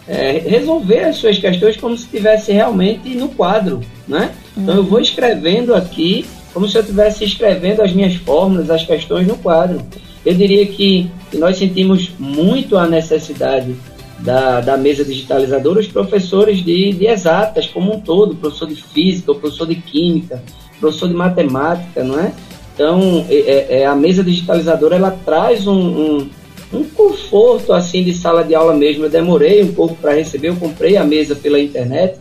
é, 0.08 0.39
resolver 0.39 1.02
as 1.02 1.17
suas 1.17 1.38
questões 1.38 1.78
como 1.78 1.97
se 1.97 2.06
estivesse 2.06 2.52
realmente 2.52 3.10
no 3.15 3.30
quadro, 3.30 3.82
né? 4.08 4.32
Então 4.58 4.75
eu 4.75 4.84
vou 4.84 4.99
escrevendo 4.99 5.75
aqui 5.75 6.25
como 6.54 6.67
se 6.67 6.78
eu 6.78 6.82
estivesse 6.82 7.23
escrevendo 7.23 7.82
as 7.82 7.93
minhas 7.93 8.15
fórmulas, 8.15 8.69
as 8.69 8.84
questões 8.84 9.28
no 9.28 9.38
quadro. 9.38 9.82
Eu 10.25 10.34
diria 10.34 10.65
que, 10.65 11.10
que 11.30 11.38
nós 11.38 11.58
sentimos 11.58 12.12
muito 12.17 12.75
a 12.75 12.88
necessidade 12.88 13.75
da, 14.19 14.60
da 14.60 14.78
mesa 14.78 15.06
digitalizadora, 15.06 15.80
os 15.80 15.88
professores 15.88 16.63
de, 16.63 16.91
de 16.91 17.06
exatas 17.06 17.67
como 17.67 17.93
um 17.93 17.99
todo, 17.99 18.36
professor 18.36 18.67
de 18.67 18.75
física, 18.75 19.34
professor 19.34 19.67
de 19.67 19.75
química, 19.75 20.43
professor 20.80 21.08
de 21.08 21.13
matemática, 21.13 22.04
não 22.04 22.19
é? 22.19 22.34
Então, 22.79 23.25
é, 23.29 23.35
é, 23.35 23.81
é, 23.81 23.85
a 23.85 23.93
mesa 23.93 24.23
digitalizadora 24.23 24.95
ela 24.95 25.11
traz 25.11 25.67
um, 25.67 25.73
um, 25.73 26.29
um, 26.73 26.83
conforto 26.85 27.73
assim 27.73 28.01
de 28.05 28.13
sala 28.13 28.41
de 28.41 28.55
aula 28.55 28.73
mesmo. 28.73 29.03
Eu 29.03 29.09
demorei 29.09 29.61
um 29.61 29.73
pouco 29.73 29.95
para 29.95 30.13
receber, 30.13 30.47
eu 30.47 30.55
comprei 30.55 30.95
a 30.95 31.03
mesa 31.03 31.35
pela 31.35 31.59
internet 31.59 32.17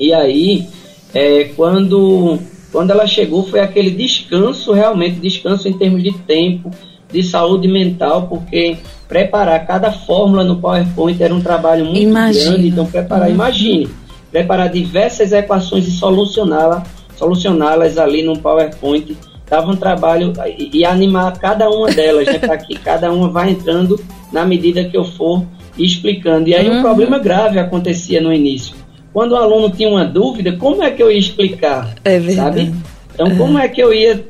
e 0.00 0.10
aí 0.10 0.66
é, 1.12 1.50
quando 1.54 2.38
quando 2.72 2.92
ela 2.92 3.06
chegou 3.06 3.44
foi 3.44 3.60
aquele 3.60 3.90
descanso 3.90 4.72
realmente 4.72 5.20
descanso 5.20 5.68
em 5.68 5.74
termos 5.74 6.02
de 6.02 6.12
tempo, 6.12 6.70
de 7.12 7.22
saúde 7.22 7.68
mental, 7.68 8.26
porque 8.26 8.78
preparar 9.06 9.66
cada 9.66 9.92
fórmula 9.92 10.44
no 10.44 10.56
PowerPoint 10.56 11.22
era 11.22 11.34
um 11.34 11.42
trabalho 11.42 11.84
muito 11.84 12.00
Imagina. 12.00 12.52
grande. 12.52 12.68
Então 12.68 12.86
preparar, 12.86 13.28
uhum. 13.28 13.34
imagine, 13.34 13.86
preparar 14.30 14.70
diversas 14.70 15.30
equações 15.30 15.86
e 15.86 15.90
solucioná-las 15.90 16.84
solucioná-las 17.18 17.98
ali 17.98 18.22
no 18.22 18.38
PowerPoint 18.38 19.14
dava 19.48 19.70
um 19.70 19.76
trabalho 19.76 20.32
e, 20.58 20.78
e 20.78 20.84
animar 20.84 21.38
cada 21.38 21.68
uma 21.68 21.90
delas, 21.90 22.26
né, 22.26 22.38
para 22.38 22.56
que 22.56 22.74
cada 22.74 23.12
uma 23.12 23.28
vá 23.28 23.48
entrando 23.48 23.98
na 24.32 24.44
medida 24.44 24.84
que 24.84 24.96
eu 24.96 25.04
for 25.04 25.44
explicando. 25.78 26.48
E 26.48 26.54
aí 26.54 26.68
uhum. 26.68 26.78
um 26.78 26.82
problema 26.82 27.18
grave 27.18 27.58
acontecia 27.58 28.20
no 28.20 28.32
início. 28.32 28.74
Quando 29.12 29.32
o 29.32 29.36
aluno 29.36 29.70
tinha 29.70 29.88
uma 29.88 30.04
dúvida, 30.04 30.52
como 30.52 30.82
é 30.82 30.90
que 30.90 31.02
eu 31.02 31.10
ia 31.10 31.18
explicar? 31.18 31.94
É 32.04 32.18
verdade. 32.18 32.66
Sabe? 32.66 32.74
Então, 33.14 33.36
como 33.36 33.58
é 33.58 33.68
que 33.68 33.80
eu 33.80 33.92
ia 33.92 34.24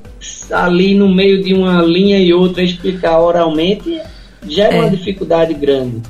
ali 0.51 0.95
no 0.95 1.09
meio 1.09 1.43
de 1.43 1.53
uma 1.53 1.83
linha 1.83 2.19
e 2.19 2.33
outra 2.33 2.63
explicar 2.63 3.19
oralmente? 3.21 4.01
Gera 4.47 4.75
é. 4.75 4.81
uma 4.81 4.91
dificuldade 4.91 5.53
grande. 5.53 6.01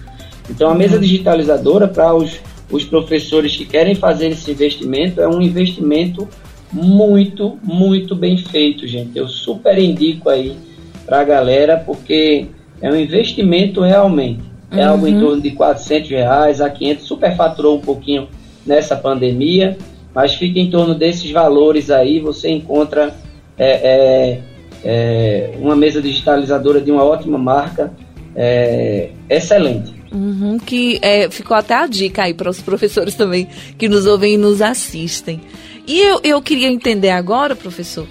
Então, 0.49 0.71
a 0.71 0.75
mesa 0.75 0.97
uhum. 0.97 1.01
digitalizadora, 1.01 1.89
para 1.89 2.15
os 2.15 2.39
os 2.71 2.85
professores 2.85 3.57
que 3.57 3.65
querem 3.65 3.95
fazer 3.95 4.29
esse 4.29 4.51
investimento, 4.51 5.21
é 5.21 5.29
um 5.29 5.41
investimento 5.41 6.29
muito, 6.73 7.59
muito 7.63 8.15
bem 8.15 8.37
feito, 8.37 8.87
gente. 8.87 9.17
Eu 9.17 9.29
super 9.29 9.79
indico 9.79 10.29
aí 10.29 10.57
para 11.07 11.21
a 11.21 11.25
galera, 11.25 11.83
porque 11.85 12.47
é 12.81 12.91
um 12.91 12.97
investimento 12.97 13.81
realmente. 13.81 14.43
É 14.71 14.85
uhum. 14.85 14.91
algo 14.91 15.07
em 15.07 15.19
torno 15.19 15.41
de 15.41 15.53
400 15.53 16.11
reais 16.11 16.61
a 16.61 16.69
500, 16.69 17.05
superfaturou 17.05 17.77
um 17.77 17.81
pouquinho 17.81 18.29
nessa 18.67 18.95
pandemia, 18.95 19.79
mas 20.15 20.35
fica 20.35 20.59
em 20.59 20.71
torno 20.71 20.95
desses 20.95 21.31
valores 21.31 21.91
aí, 21.91 22.21
você 22.21 22.51
encontra 22.51 23.15
é, 23.57 23.71
é, 23.71 24.41
é, 24.85 25.51
uma 25.59 25.75
mesa 25.75 26.03
digitalizadora 26.03 26.81
de 26.81 26.91
uma 26.91 27.03
ótima 27.03 27.39
marca, 27.39 27.93
é, 28.37 29.11
excelente. 29.29 29.97
Uhum, 30.13 30.59
que 30.59 30.99
é, 31.03 31.31
ficou 31.31 31.57
até 31.57 31.75
a 31.75 31.87
dica 31.87 32.23
aí 32.23 32.33
para 32.33 32.49
os 32.49 32.63
professores 32.63 33.15
também 33.15 33.47
que 33.77 33.89
nos 33.89 34.07
ouvem 34.07 34.35
e 34.35 34.39
nos 34.39 34.63
assistem. 34.63 35.41
E 35.89 35.99
eu, 36.01 36.21
eu 36.23 36.43
queria 36.43 36.69
entender 36.69 37.09
agora, 37.09 37.57
professor, 37.57 38.07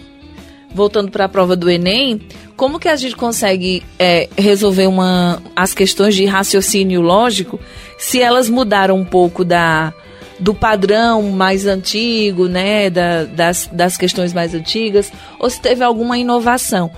voltando 0.74 1.12
para 1.12 1.26
a 1.26 1.30
prova 1.30 1.56
do 1.56 1.70
Enem, 1.70 2.20
como 2.56 2.80
que 2.80 2.90
a 2.90 2.96
gente 2.96 3.16
consegue 3.16 3.84
é, 4.00 4.28
resolver 4.36 4.88
uma, 4.88 5.40
as 5.56 5.76
questões 5.76 6.16
de 6.16 6.26
raciocínio 6.26 7.02
lógico 7.02 7.60
se 8.00 8.20
elas 8.20 8.50
mudaram 8.50 8.96
um 8.98 9.06
pouco 9.06 9.46
da, 9.46 9.94
do 10.40 10.56
padrão 10.56 11.22
mais 11.32 11.68
antigo, 11.68 12.48
né, 12.48 12.90
da, 12.90 13.26
das, 13.26 13.70
das 13.72 13.96
questões 13.96 14.34
mais 14.34 14.56
antigas, 14.56 15.14
ou 15.40 15.48
se 15.48 15.62
teve 15.62 15.84
alguma 15.84 16.18
inovação. 16.18 16.90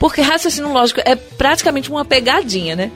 Porque 0.00 0.20
raciocínio 0.20 0.72
lógico 0.72 1.00
é 1.04 1.14
praticamente 1.14 1.92
uma 1.92 2.04
pegadinha, 2.04 2.74
né? 2.74 2.90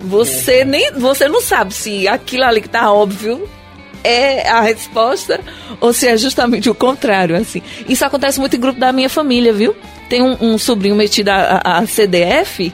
Você 0.00 0.58
é. 0.58 0.64
nem 0.64 0.92
você 0.92 1.28
não 1.28 1.40
sabe 1.40 1.72
se 1.72 2.08
aquilo 2.08 2.42
ali 2.42 2.60
que 2.60 2.68
tá 2.68 2.92
óbvio 2.92 3.48
é 4.04 4.48
a 4.48 4.60
resposta 4.60 5.40
ou 5.80 5.92
se 5.92 6.06
é 6.06 6.16
justamente 6.16 6.68
o 6.68 6.74
contrário, 6.74 7.34
assim. 7.34 7.62
Isso 7.88 8.04
acontece 8.04 8.38
muito 8.38 8.54
em 8.54 8.60
grupo 8.60 8.78
da 8.78 8.92
minha 8.92 9.08
família, 9.08 9.52
viu? 9.52 9.74
Tem 10.08 10.22
um, 10.22 10.36
um 10.40 10.58
sobrinho 10.58 10.94
metido 10.94 11.30
a, 11.30 11.60
a, 11.64 11.78
a 11.78 11.86
CDF 11.86 12.72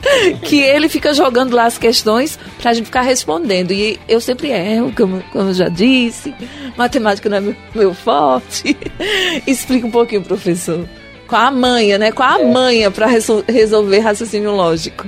que 0.42 0.60
ele 0.60 0.88
fica 0.88 1.14
jogando 1.14 1.54
lá 1.54 1.64
as 1.64 1.78
questões 1.78 2.38
pra 2.60 2.72
gente 2.74 2.84
ficar 2.84 3.02
respondendo. 3.02 3.72
E 3.72 3.98
eu 4.08 4.20
sempre 4.20 4.50
erro, 4.50 4.92
como, 4.96 5.22
como 5.32 5.50
eu 5.50 5.54
já 5.54 5.68
disse. 5.68 6.34
Matemática 6.76 7.28
não 7.28 7.38
é 7.38 7.40
meu, 7.40 7.56
meu 7.74 7.94
forte. 7.94 8.76
Explica 9.46 9.86
um 9.86 9.90
pouquinho, 9.90 10.22
professor. 10.22 10.86
Qual 11.26 11.42
a 11.42 11.50
manha, 11.50 11.98
né? 11.98 12.12
Qual 12.12 12.28
a 12.28 12.40
é. 12.40 12.44
manha 12.44 12.90
para 12.90 13.06
resol 13.06 13.42
resolver 13.48 13.98
raciocínio 13.98 14.52
lógico? 14.52 15.06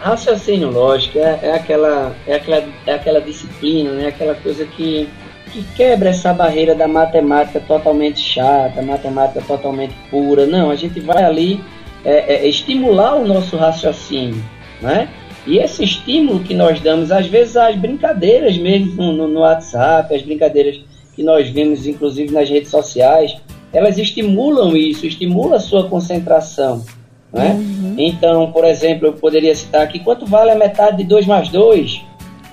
Raciocínio 0.00 0.70
lógico 0.70 1.18
é, 1.18 1.38
é, 1.42 1.52
aquela, 1.54 2.14
é, 2.26 2.34
aquela, 2.34 2.64
é 2.86 2.92
aquela 2.92 3.20
disciplina, 3.20 3.90
né? 3.92 4.06
Aquela 4.08 4.34
coisa 4.36 4.64
que, 4.64 5.08
que 5.52 5.62
quebra 5.76 6.10
essa 6.10 6.32
barreira 6.32 6.74
da 6.74 6.86
matemática 6.86 7.60
totalmente 7.60 8.20
chata, 8.20 8.80
matemática 8.80 9.42
totalmente 9.46 9.94
pura. 10.10 10.46
Não, 10.46 10.70
a 10.70 10.76
gente 10.76 11.00
vai 11.00 11.24
ali 11.24 11.60
é, 12.04 12.34
é, 12.34 12.48
estimular 12.48 13.16
o 13.16 13.26
nosso 13.26 13.56
raciocínio, 13.56 14.42
né? 14.80 15.08
E 15.46 15.58
esse 15.58 15.82
estímulo 15.82 16.40
que 16.40 16.54
nós 16.54 16.80
damos, 16.80 17.10
às 17.10 17.26
vezes, 17.26 17.56
as 17.56 17.74
brincadeiras 17.74 18.56
mesmo 18.56 19.12
no, 19.12 19.26
no 19.26 19.40
WhatsApp, 19.40 20.14
as 20.14 20.22
brincadeiras 20.22 20.80
que 21.16 21.22
nós 21.22 21.48
vemos, 21.48 21.86
inclusive, 21.86 22.32
nas 22.32 22.48
redes 22.48 22.70
sociais, 22.70 23.36
elas 23.72 23.98
estimulam 23.98 24.76
isso, 24.76 25.06
estimulam 25.06 25.54
a 25.54 25.58
sua 25.58 25.88
concentração. 25.88 26.84
Né? 27.32 27.50
Uhum. 27.52 27.94
Então, 27.98 28.50
por 28.52 28.64
exemplo, 28.64 29.08
eu 29.08 29.12
poderia 29.12 29.54
citar 29.54 29.82
aqui 29.82 29.98
quanto 29.98 30.24
vale 30.24 30.50
a 30.50 30.54
metade 30.54 30.98
de 30.98 31.04
2 31.04 31.26
mais 31.26 31.48
2? 31.48 32.00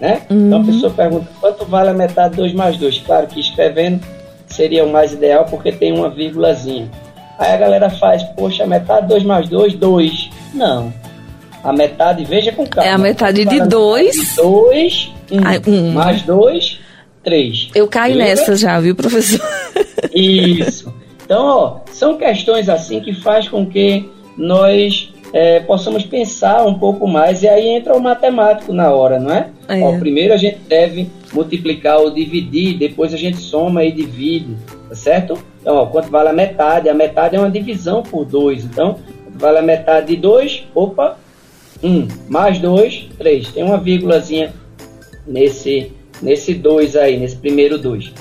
Né? 0.02 0.22
Uhum. 0.30 0.48
Então 0.48 0.62
a 0.62 0.66
pessoa 0.66 0.92
pergunta 0.92 1.28
quanto 1.40 1.66
vale 1.66 1.90
a 1.90 1.94
metade 1.94 2.32
de 2.32 2.42
2 2.42 2.54
mais 2.54 2.78
2? 2.78 3.00
Claro 3.00 3.28
que 3.28 3.40
escrevendo 3.40 4.02
seria 4.48 4.84
o 4.84 4.92
mais 4.92 5.14
ideal 5.14 5.46
porque 5.46 5.72
tem 5.72 5.94
uma 5.94 6.10
vírgulazinha. 6.10 6.90
Aí 7.40 7.54
a 7.54 7.58
galera 7.58 7.90
faz, 7.90 8.24
poxa, 8.24 8.66
metade 8.66 9.04
de 9.04 9.08
2 9.10 9.24
mais 9.24 9.50
2, 9.50 9.76
2. 9.76 10.30
Não. 10.54 10.94
A 11.64 11.74
metade, 11.74 12.24
veja 12.26 12.52
com 12.52 12.66
calma. 12.66 12.90
É 12.90 12.94
a 12.94 12.98
metade 12.98 13.46
de 13.46 13.60
2. 13.62 14.36
2, 14.36 15.12
1. 15.66 15.92
Mais 15.92 16.22
2, 16.22 16.80
3. 17.24 17.70
Eu 17.74 17.88
caí 17.88 18.16
nessa 18.16 18.56
já, 18.56 18.80
viu, 18.80 18.96
professor? 18.96 19.42
Isso. 20.14 20.94
Então, 21.26 21.44
ó, 21.44 21.78
são 21.92 22.18
questões 22.18 22.70
assim 22.70 23.00
que 23.00 23.14
faz 23.14 23.48
com 23.50 23.66
que 23.66 24.08
nós 24.38 25.13
é, 25.34 25.60
possamos 25.60 26.04
pensar 26.04 26.65
um 26.65 26.76
pouco 26.76 27.08
mais 27.08 27.43
e 27.43 27.48
aí 27.48 27.67
entra 27.67 27.95
o 27.95 28.02
matemático 28.02 28.74
na 28.74 28.91
hora, 28.91 29.19
não 29.19 29.32
é? 29.32 29.50
é. 29.67 29.82
Ó, 29.82 29.98
primeiro 29.98 30.34
a 30.34 30.38
gente 30.38 30.60
deve 30.67 31.10
multiplicar 31.34 32.00
ou 32.00 32.12
dividir, 32.12 32.78
depois 32.78 33.13
a 33.13 33.17
gente 33.17 33.38
soma 33.38 33.84
e 33.84 33.91
divide, 33.91 34.56
tá 34.89 34.95
certo? 34.95 35.38
Então, 35.62 35.76
ó, 35.76 35.86
quanto 35.88 36.10
vale 36.10 36.30
a 36.30 36.34
metade? 36.34 36.89
A 36.89 36.93
metade 36.93 37.36
é 37.36 37.39
uma 37.39 37.50
divisão 37.50 38.04
por 38.04 38.26
2, 38.26 38.65
então, 38.65 39.00
quanto 39.24 39.39
vale 39.39 39.58
a 39.58 39.62
metade 39.62 40.08
de 40.08 40.15
2? 40.15 40.63
Opa, 40.74 41.17
1, 41.84 41.89
um, 41.89 42.08
mais 42.30 42.60
2, 42.60 43.10
3. 43.17 43.52
Tem 43.52 43.63
uma 43.63 43.78
vírgulazinha 43.78 44.54
nesse 45.28 45.91
nesse 46.21 46.54
2 46.54 46.95
aí, 46.95 47.17
nesse 47.17 47.36
primeiro 47.36 47.78
2. 47.78 48.13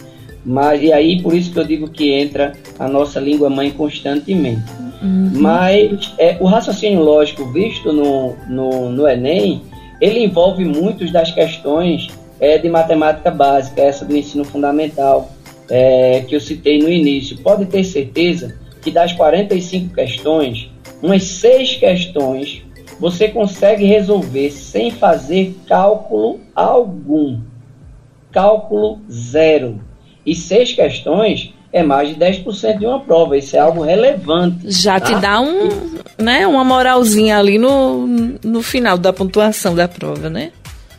Mas, 0.44 0.83
e 0.83 0.92
aí, 0.92 1.22
por 1.22 1.35
isso 1.35 1.53
que 1.53 1.59
eu 1.59 1.64
digo 1.64 1.88
que 1.88 2.12
entra 2.12 2.53
a 2.79 2.87
nossa 2.87 3.18
língua 3.18 3.48
mãe 3.48 3.70
constantemente. 3.70 4.62
Uhum. 5.05 5.31
Mas 5.35 6.14
é, 6.19 6.38
o 6.40 6.47
raciocínio 6.47 7.03
lógico 7.03 7.45
visto 7.53 7.93
no, 7.93 8.35
no, 8.49 8.90
no 8.90 9.07
Enem, 9.07 9.62
ele 10.01 10.25
envolve 10.25 10.64
muitas 10.64 11.12
das 11.12 11.31
questões 11.31 12.09
é, 12.40 12.57
de 12.57 12.69
matemática 12.69 13.31
básica, 13.31 13.83
essa 13.83 14.05
do 14.05 14.17
ensino 14.17 14.45
fundamental, 14.45 15.31
é, 15.69 16.25
que 16.27 16.35
eu 16.35 16.40
citei 16.40 16.79
no 16.79 16.88
início. 16.88 17.37
Pode 17.38 17.67
ter 17.67 17.85
certeza 17.85 18.59
que 18.81 18.90
das 18.90 19.12
45 19.12 19.95
questões, 19.95 20.71
umas 21.03 21.23
seis 21.25 21.77
questões 21.77 22.62
você 22.99 23.29
consegue 23.29 23.85
resolver 23.85 24.51
sem 24.51 24.90
fazer 24.90 25.55
cálculo 25.67 26.40
algum. 26.55 27.40
Cálculo 28.31 29.01
zero. 29.11 29.81
E 30.25 30.35
seis 30.35 30.73
questões 30.73 31.53
é 31.74 31.82
mais 31.82 32.08
de 32.08 32.14
10% 32.14 32.78
de 32.78 32.87
uma 32.87 33.00
prova. 33.00 33.37
Isso 33.37 33.56
é 33.56 33.58
algo 33.58 33.82
relevante. 33.82 34.70
Já 34.70 35.00
tá? 35.00 35.06
te 35.06 35.14
dá 35.16 35.40
um, 35.40 35.68
né, 36.16 36.46
uma 36.46 36.62
moralzinha 36.62 37.37
ali 37.37 37.58
no, 37.58 38.06
no 38.44 38.62
final 38.62 38.96
da 38.96 39.12
pontuação 39.12 39.74
da 39.74 39.88
prova, 39.88 40.30
né? 40.30 40.52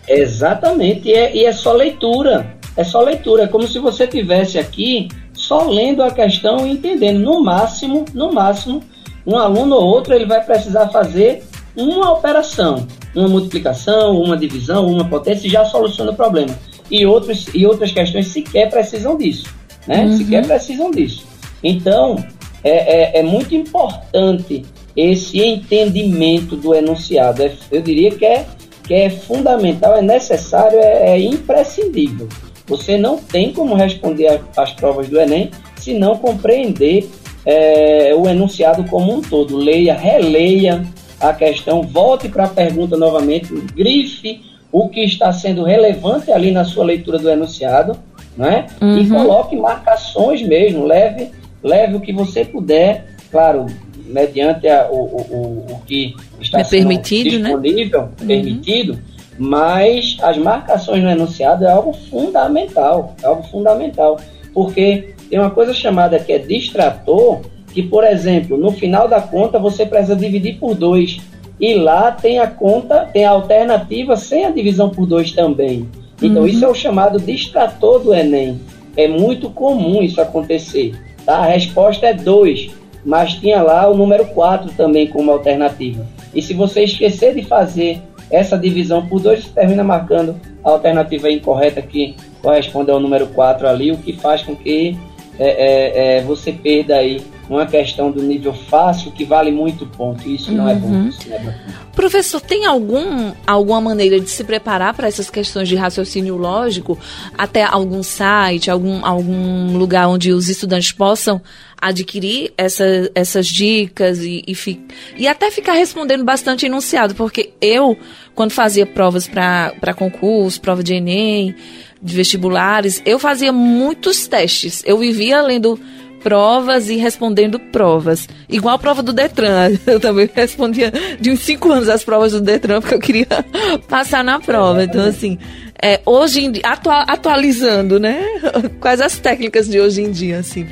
Exatamente. 0.05 1.07
E 1.07 1.13
é, 1.13 1.33
e 1.33 1.45
é 1.45 1.53
só 1.53 1.71
leitura. 1.71 2.57
É 2.75 2.83
só 2.83 3.01
leitura. 3.01 3.43
É 3.43 3.47
como 3.47 3.65
se 3.65 3.79
você 3.79 4.05
tivesse 4.05 4.59
aqui 4.59 5.07
só 5.33 5.69
lendo 5.69 6.03
a 6.03 6.11
questão 6.11 6.67
e 6.67 6.71
entendendo. 6.71 7.19
No 7.19 7.41
máximo, 7.41 8.03
no 8.13 8.33
máximo, 8.33 8.83
um 9.25 9.37
aluno 9.37 9.77
ou 9.77 9.83
outro 9.85 10.13
ele 10.13 10.25
vai 10.25 10.43
precisar 10.43 10.89
fazer 10.89 11.41
uma 11.73 12.11
operação, 12.11 12.85
uma 13.15 13.29
multiplicação, 13.29 14.21
uma 14.21 14.35
divisão, 14.35 14.87
uma 14.87 15.05
potência 15.05 15.47
e 15.47 15.49
já 15.49 15.63
soluciona 15.63 16.11
o 16.11 16.15
problema 16.15 16.53
e, 16.89 17.05
outros, 17.05 17.47
e 17.53 17.65
outras 17.65 17.91
questões 17.91 18.27
sequer 18.27 18.69
precisam 18.69 19.17
disso, 19.17 19.45
né? 19.87 20.05
Uhum. 20.05 20.17
Sequer 20.17 20.45
precisam 20.45 20.91
disso. 20.91 21.25
Então, 21.63 22.23
é, 22.63 23.17
é, 23.17 23.19
é, 23.19 23.23
muito 23.23 23.53
importante 23.55 24.63
esse 24.95 25.39
entendimento 25.41 26.55
do 26.55 26.73
enunciado. 26.73 27.43
É, 27.43 27.51
eu 27.71 27.81
diria 27.81 28.11
que 28.11 28.25
é, 28.25 28.45
que 28.83 28.93
é 28.93 29.09
fundamental, 29.09 29.95
é 29.95 30.01
necessário, 30.01 30.77
é, 30.79 31.11
é 31.11 31.19
imprescindível. 31.19 32.27
Você 32.67 32.97
não 32.97 33.17
tem 33.17 33.53
como 33.53 33.75
responder 33.75 34.41
às 34.57 34.71
provas 34.73 35.07
do 35.07 35.19
Enem 35.19 35.51
se 35.77 35.93
não 35.93 36.17
compreender 36.17 37.07
é, 37.45 38.13
o 38.15 38.27
enunciado 38.27 38.83
como 38.85 39.13
um 39.13 39.21
todo. 39.21 39.55
Leia, 39.55 39.93
releia 39.93 40.83
a 41.19 41.33
questão, 41.33 41.83
volte 41.83 42.27
para 42.27 42.45
a 42.45 42.49
pergunta 42.49 42.97
novamente, 42.97 43.53
grife 43.75 44.41
o 44.71 44.89
que 44.89 45.01
está 45.01 45.31
sendo 45.31 45.63
relevante 45.63 46.31
ali 46.31 46.51
na 46.51 46.65
sua 46.65 46.83
leitura 46.83 47.17
do 47.17 47.29
enunciado, 47.29 47.97
né? 48.37 48.67
Uhum. 48.81 48.99
E 48.99 49.09
coloque 49.09 49.55
marcações 49.55 50.41
mesmo, 50.41 50.85
leve, 50.85 51.31
leve 51.63 51.95
o 51.95 52.01
que 52.01 52.13
você 52.13 52.43
puder, 52.43 53.05
claro, 53.31 53.65
mediante 54.05 54.67
a, 54.67 54.87
o, 54.89 54.95
o, 54.95 55.65
o 55.71 55.81
que 55.85 56.15
está 56.39 56.59
é 56.59 56.63
permitido, 56.63 57.39
né? 57.39 57.49
disponível, 57.49 58.01
né? 58.01 58.09
permitido, 58.27 58.99
mas 59.37 60.17
as 60.21 60.37
marcações 60.37 61.03
no 61.03 61.09
enunciado 61.09 61.65
é 61.65 61.71
algo 61.71 61.93
fundamental, 61.93 63.15
é 63.21 63.25
algo 63.25 63.43
fundamental, 63.43 64.19
porque 64.53 65.13
tem 65.29 65.39
uma 65.39 65.49
coisa 65.49 65.73
chamada 65.73 66.19
que 66.19 66.31
é 66.31 66.39
distrator, 66.39 67.41
que, 67.73 67.83
por 67.83 68.03
exemplo, 68.03 68.57
no 68.57 68.71
final 68.71 69.07
da 69.07 69.19
conta 69.19 69.59
você 69.59 69.85
precisa 69.85 70.15
dividir 70.15 70.57
por 70.59 70.75
dois 70.75 71.19
e 71.59 71.73
lá 71.73 72.11
tem 72.11 72.39
a 72.39 72.47
conta, 72.47 73.09
tem 73.11 73.25
a 73.25 73.31
alternativa 73.31 74.15
sem 74.15 74.45
a 74.45 74.51
divisão 74.51 74.89
por 74.89 75.05
dois 75.05 75.31
também. 75.31 75.89
Então 76.21 76.43
uhum. 76.43 76.47
isso 76.47 76.63
é 76.63 76.67
o 76.67 76.75
chamado 76.75 77.19
distrator 77.19 77.99
do 77.99 78.13
Enem. 78.13 78.59
É 78.95 79.07
muito 79.07 79.49
comum 79.49 80.01
isso 80.01 80.21
acontecer. 80.21 80.95
Tá? 81.25 81.37
A 81.37 81.45
resposta 81.47 82.07
é 82.07 82.13
2, 82.13 82.71
mas 83.05 83.33
tinha 83.33 83.61
lá 83.61 83.89
o 83.89 83.95
número 83.95 84.25
4 84.27 84.71
também 84.73 85.07
como 85.07 85.31
alternativa. 85.31 86.05
E 86.33 86.41
se 86.41 86.53
você 86.53 86.83
esquecer 86.83 87.33
de 87.33 87.43
fazer 87.43 88.01
essa 88.29 88.57
divisão 88.57 89.05
por 89.05 89.21
dois, 89.21 89.43
você 89.43 89.49
termina 89.51 89.83
marcando 89.83 90.35
a 90.63 90.71
alternativa 90.71 91.29
incorreta 91.29 91.81
que 91.81 92.15
corresponde 92.41 92.91
ao 92.91 92.99
número 92.99 93.27
4 93.27 93.67
ali, 93.67 93.91
o 93.91 93.97
que 93.97 94.13
faz 94.13 94.41
com 94.41 94.55
que 94.55 94.97
é, 95.37 95.47
é, 95.47 96.17
é, 96.17 96.21
você 96.21 96.51
perda 96.51 96.95
aí 96.95 97.21
uma 97.49 97.65
questão 97.65 98.11
do 98.11 98.21
nível 98.21 98.53
fácil 98.53 99.11
que 99.11 99.23
vale 99.23 99.51
muito 99.51 99.85
ponto. 99.85 100.27
Isso 100.27 100.51
não 100.51 100.67
é 100.67 100.75
bom. 100.75 100.87
Uhum. 100.87 101.07
Isso 101.09 101.29
não 101.29 101.35
é 101.35 101.39
bom. 101.39 101.53
Professor, 101.93 102.41
tem 102.41 102.65
algum, 102.65 103.31
alguma 103.45 103.79
maneira 103.79 104.19
de 104.19 104.29
se 104.29 104.43
preparar 104.43 104.93
para 104.93 105.07
essas 105.07 105.29
questões 105.29 105.67
de 105.67 105.75
raciocínio 105.75 106.35
lógico? 106.35 106.97
Até 107.37 107.63
algum 107.63 108.03
site, 108.03 108.69
algum, 108.69 109.05
algum 109.05 109.77
lugar 109.77 110.07
onde 110.07 110.31
os 110.31 110.49
estudantes 110.49 110.91
possam 110.91 111.41
adquirir 111.79 112.51
essa, 112.57 113.11
essas 113.13 113.47
dicas 113.47 114.19
e, 114.19 114.43
e, 114.47 114.55
fi, 114.55 114.81
e 115.15 115.27
até 115.27 115.51
ficar 115.51 115.73
respondendo 115.73 116.23
bastante 116.23 116.65
enunciado? 116.65 117.13
Porque 117.15 117.51
eu, 117.61 117.97
quando 118.33 118.51
fazia 118.51 118.85
provas 118.85 119.27
para 119.27 119.93
concurso, 119.95 120.59
prova 120.59 120.83
de 120.83 120.95
Enem, 120.95 121.55
de 122.01 122.15
vestibulares, 122.15 123.01
eu 123.05 123.17
fazia 123.17 123.51
muitos 123.51 124.27
testes. 124.27 124.83
Eu 124.85 124.97
vivia 124.97 125.41
lendo 125.41 125.79
provas 126.25 126.89
e 126.89 126.95
respondendo 126.95 127.59
provas. 127.59 128.27
Igual 128.49 128.73
a 128.73 128.79
prova 128.79 129.03
do 129.03 129.13
Detran. 129.13 129.77
Eu 129.85 129.99
também 129.99 130.27
respondia 130.33 130.91
de 131.21 131.29
uns 131.29 131.41
5 131.41 131.71
anos 131.71 131.87
as 131.87 132.03
provas 132.03 132.31
do 132.31 132.41
Detran, 132.41 132.81
porque 132.81 132.95
eu 132.95 132.99
queria 132.99 133.27
passar 133.87 134.23
na 134.23 134.39
prova. 134.39 134.83
Então, 134.83 135.05
assim, 135.05 135.37
é, 135.79 136.01
hoje 136.03 136.43
em 136.43 136.51
dia, 136.51 136.63
atualizando, 136.65 137.99
né? 137.99 138.25
Quais 138.81 139.01
as 139.01 139.19
técnicas 139.19 139.69
de 139.69 139.79
hoje 139.79 140.01
em 140.01 140.09
dia, 140.09 140.39
assim, 140.39 140.65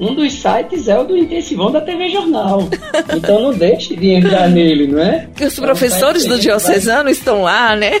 um 0.00 0.14
dos 0.14 0.32
sites 0.32 0.88
é 0.88 0.98
o 0.98 1.04
do 1.04 1.16
Intensivão 1.16 1.70
da 1.70 1.80
TV 1.80 2.08
Jornal. 2.08 2.68
Então 3.14 3.42
não 3.42 3.52
deixe 3.52 3.94
de 3.94 4.08
entrar 4.10 4.48
nele, 4.48 4.86
não 4.86 4.98
é? 4.98 5.28
Que 5.36 5.44
os 5.44 5.60
professores 5.60 6.24
é 6.24 6.26
um 6.26 6.30
do 6.30 6.38
Diocesano 6.38 7.04
vai... 7.04 7.12
estão 7.12 7.42
lá, 7.42 7.76
né? 7.76 8.00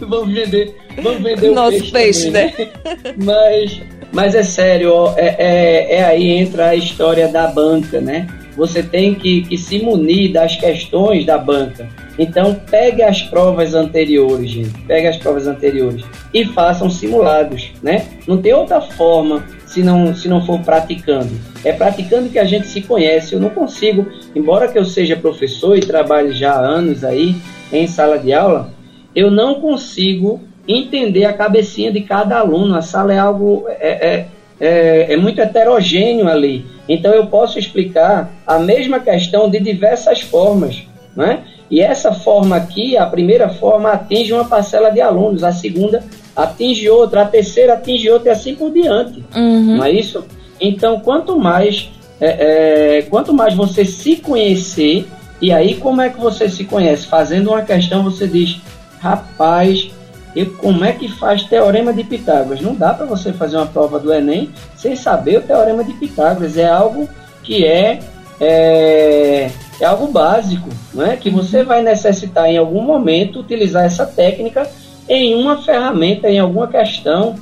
vamos 0.00 0.34
vender, 0.34 0.74
vamos 1.00 1.22
vender 1.22 1.50
Nosso 1.52 1.76
o 1.76 1.92
peixe, 1.92 1.92
peixe 1.92 2.26
também, 2.26 2.46
né? 2.46 2.54
né? 2.58 3.14
Mas, 3.16 3.80
mas 4.12 4.34
é 4.34 4.42
sério, 4.42 4.92
ó, 4.92 5.14
é, 5.16 5.36
é, 5.38 5.94
é 5.98 6.04
aí 6.04 6.30
entra 6.30 6.70
a 6.70 6.74
história 6.74 7.28
da 7.28 7.46
banca, 7.46 8.00
né? 8.00 8.26
Você 8.56 8.82
tem 8.82 9.14
que, 9.14 9.42
que 9.42 9.56
se 9.56 9.78
munir 9.78 10.32
das 10.32 10.56
questões 10.56 11.24
da 11.24 11.38
banca. 11.38 11.88
Então, 12.18 12.54
pegue 12.70 13.02
as 13.02 13.22
provas 13.22 13.74
anteriores, 13.74 14.50
gente. 14.50 14.78
Pegue 14.86 15.06
as 15.06 15.16
provas 15.16 15.46
anteriores 15.46 16.04
e 16.32 16.44
façam 16.44 16.88
simulados, 16.88 17.72
né? 17.82 18.06
Não 18.26 18.38
tem 18.40 18.52
outra 18.52 18.80
forma 18.80 19.44
se 19.66 19.82
não, 19.82 20.14
se 20.14 20.28
não 20.28 20.44
for 20.44 20.60
praticando. 20.60 21.30
É 21.64 21.72
praticando 21.72 22.28
que 22.28 22.38
a 22.38 22.44
gente 22.44 22.68
se 22.68 22.80
conhece. 22.82 23.34
Eu 23.34 23.40
não 23.40 23.50
consigo, 23.50 24.06
embora 24.34 24.68
que 24.68 24.78
eu 24.78 24.84
seja 24.84 25.16
professor 25.16 25.76
e 25.76 25.80
trabalhe 25.80 26.32
já 26.32 26.52
há 26.52 26.60
anos 26.60 27.02
aí 27.02 27.34
em 27.72 27.86
sala 27.88 28.18
de 28.18 28.32
aula, 28.32 28.72
eu 29.14 29.30
não 29.30 29.60
consigo 29.60 30.40
entender 30.66 31.24
a 31.24 31.32
cabecinha 31.32 31.90
de 31.90 32.00
cada 32.02 32.38
aluno. 32.38 32.76
A 32.76 32.82
sala 32.82 33.12
é 33.12 33.18
algo 33.18 33.64
é, 33.68 33.88
é, 33.88 34.26
é, 34.60 35.12
é 35.12 35.16
muito 35.16 35.40
heterogêneo 35.40 36.28
ali. 36.28 36.64
Então 36.88 37.12
eu 37.12 37.26
posso 37.26 37.58
explicar 37.58 38.30
a 38.46 38.58
mesma 38.58 39.00
questão 39.00 39.50
de 39.50 39.58
diversas 39.58 40.20
formas, 40.20 40.84
né? 41.16 41.44
E 41.74 41.80
essa 41.80 42.12
forma 42.12 42.54
aqui, 42.54 42.96
a 42.96 43.04
primeira 43.04 43.48
forma 43.48 43.90
atinge 43.90 44.32
uma 44.32 44.44
parcela 44.44 44.90
de 44.90 45.00
alunos, 45.00 45.42
a 45.42 45.50
segunda 45.50 46.04
atinge 46.36 46.88
outra, 46.88 47.22
a 47.22 47.24
terceira 47.24 47.74
atinge 47.74 48.08
outra 48.08 48.28
e 48.28 48.32
assim 48.32 48.54
por 48.54 48.70
diante. 48.70 49.24
Uhum. 49.34 49.78
Não 49.78 49.84
é 49.84 49.90
isso? 49.90 50.24
Então, 50.60 51.00
quanto 51.00 51.36
mais, 51.36 51.90
é, 52.20 52.98
é, 52.98 53.02
quanto 53.02 53.34
mais 53.34 53.54
você 53.54 53.84
se 53.84 54.14
conhecer, 54.14 55.04
e 55.40 55.50
aí 55.50 55.74
como 55.74 56.00
é 56.00 56.10
que 56.10 56.20
você 56.20 56.48
se 56.48 56.62
conhece? 56.62 57.08
Fazendo 57.08 57.50
uma 57.50 57.62
questão, 57.62 58.04
você 58.04 58.28
diz, 58.28 58.60
rapaz, 59.00 59.90
e 60.32 60.44
como 60.44 60.84
é 60.84 60.92
que 60.92 61.08
faz 61.08 61.42
teorema 61.42 61.92
de 61.92 62.04
Pitágoras? 62.04 62.60
Não 62.60 62.76
dá 62.76 62.94
para 62.94 63.04
você 63.04 63.32
fazer 63.32 63.56
uma 63.56 63.66
prova 63.66 63.98
do 63.98 64.14
Enem 64.14 64.48
sem 64.76 64.94
saber 64.94 65.38
o 65.38 65.42
teorema 65.42 65.82
de 65.82 65.92
Pitágoras. 65.94 66.56
É 66.56 66.68
algo 66.68 67.08
que 67.42 67.66
é, 67.66 67.98
é 68.40 69.50
é 69.80 69.86
algo 69.86 70.06
básico, 70.06 70.68
né? 70.92 71.16
que 71.16 71.30
você 71.30 71.64
vai 71.64 71.82
necessitar 71.82 72.48
em 72.48 72.56
algum 72.56 72.82
momento 72.82 73.40
utilizar 73.40 73.84
essa 73.84 74.06
técnica 74.06 74.68
em 75.08 75.34
uma 75.34 75.62
ferramenta, 75.62 76.30
em 76.30 76.38
alguma 76.38 76.68
questão 76.68 77.34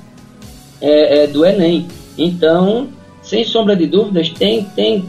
é, 0.81 1.25
é, 1.25 1.27
do 1.27 1.45
Enem. 1.45 1.87
Então, 2.17 2.89
sem 3.23 3.45
sombra 3.45 3.77
de 3.77 3.87
dúvidas, 3.87 4.31
tem, 4.31 4.65
tem 4.65 5.05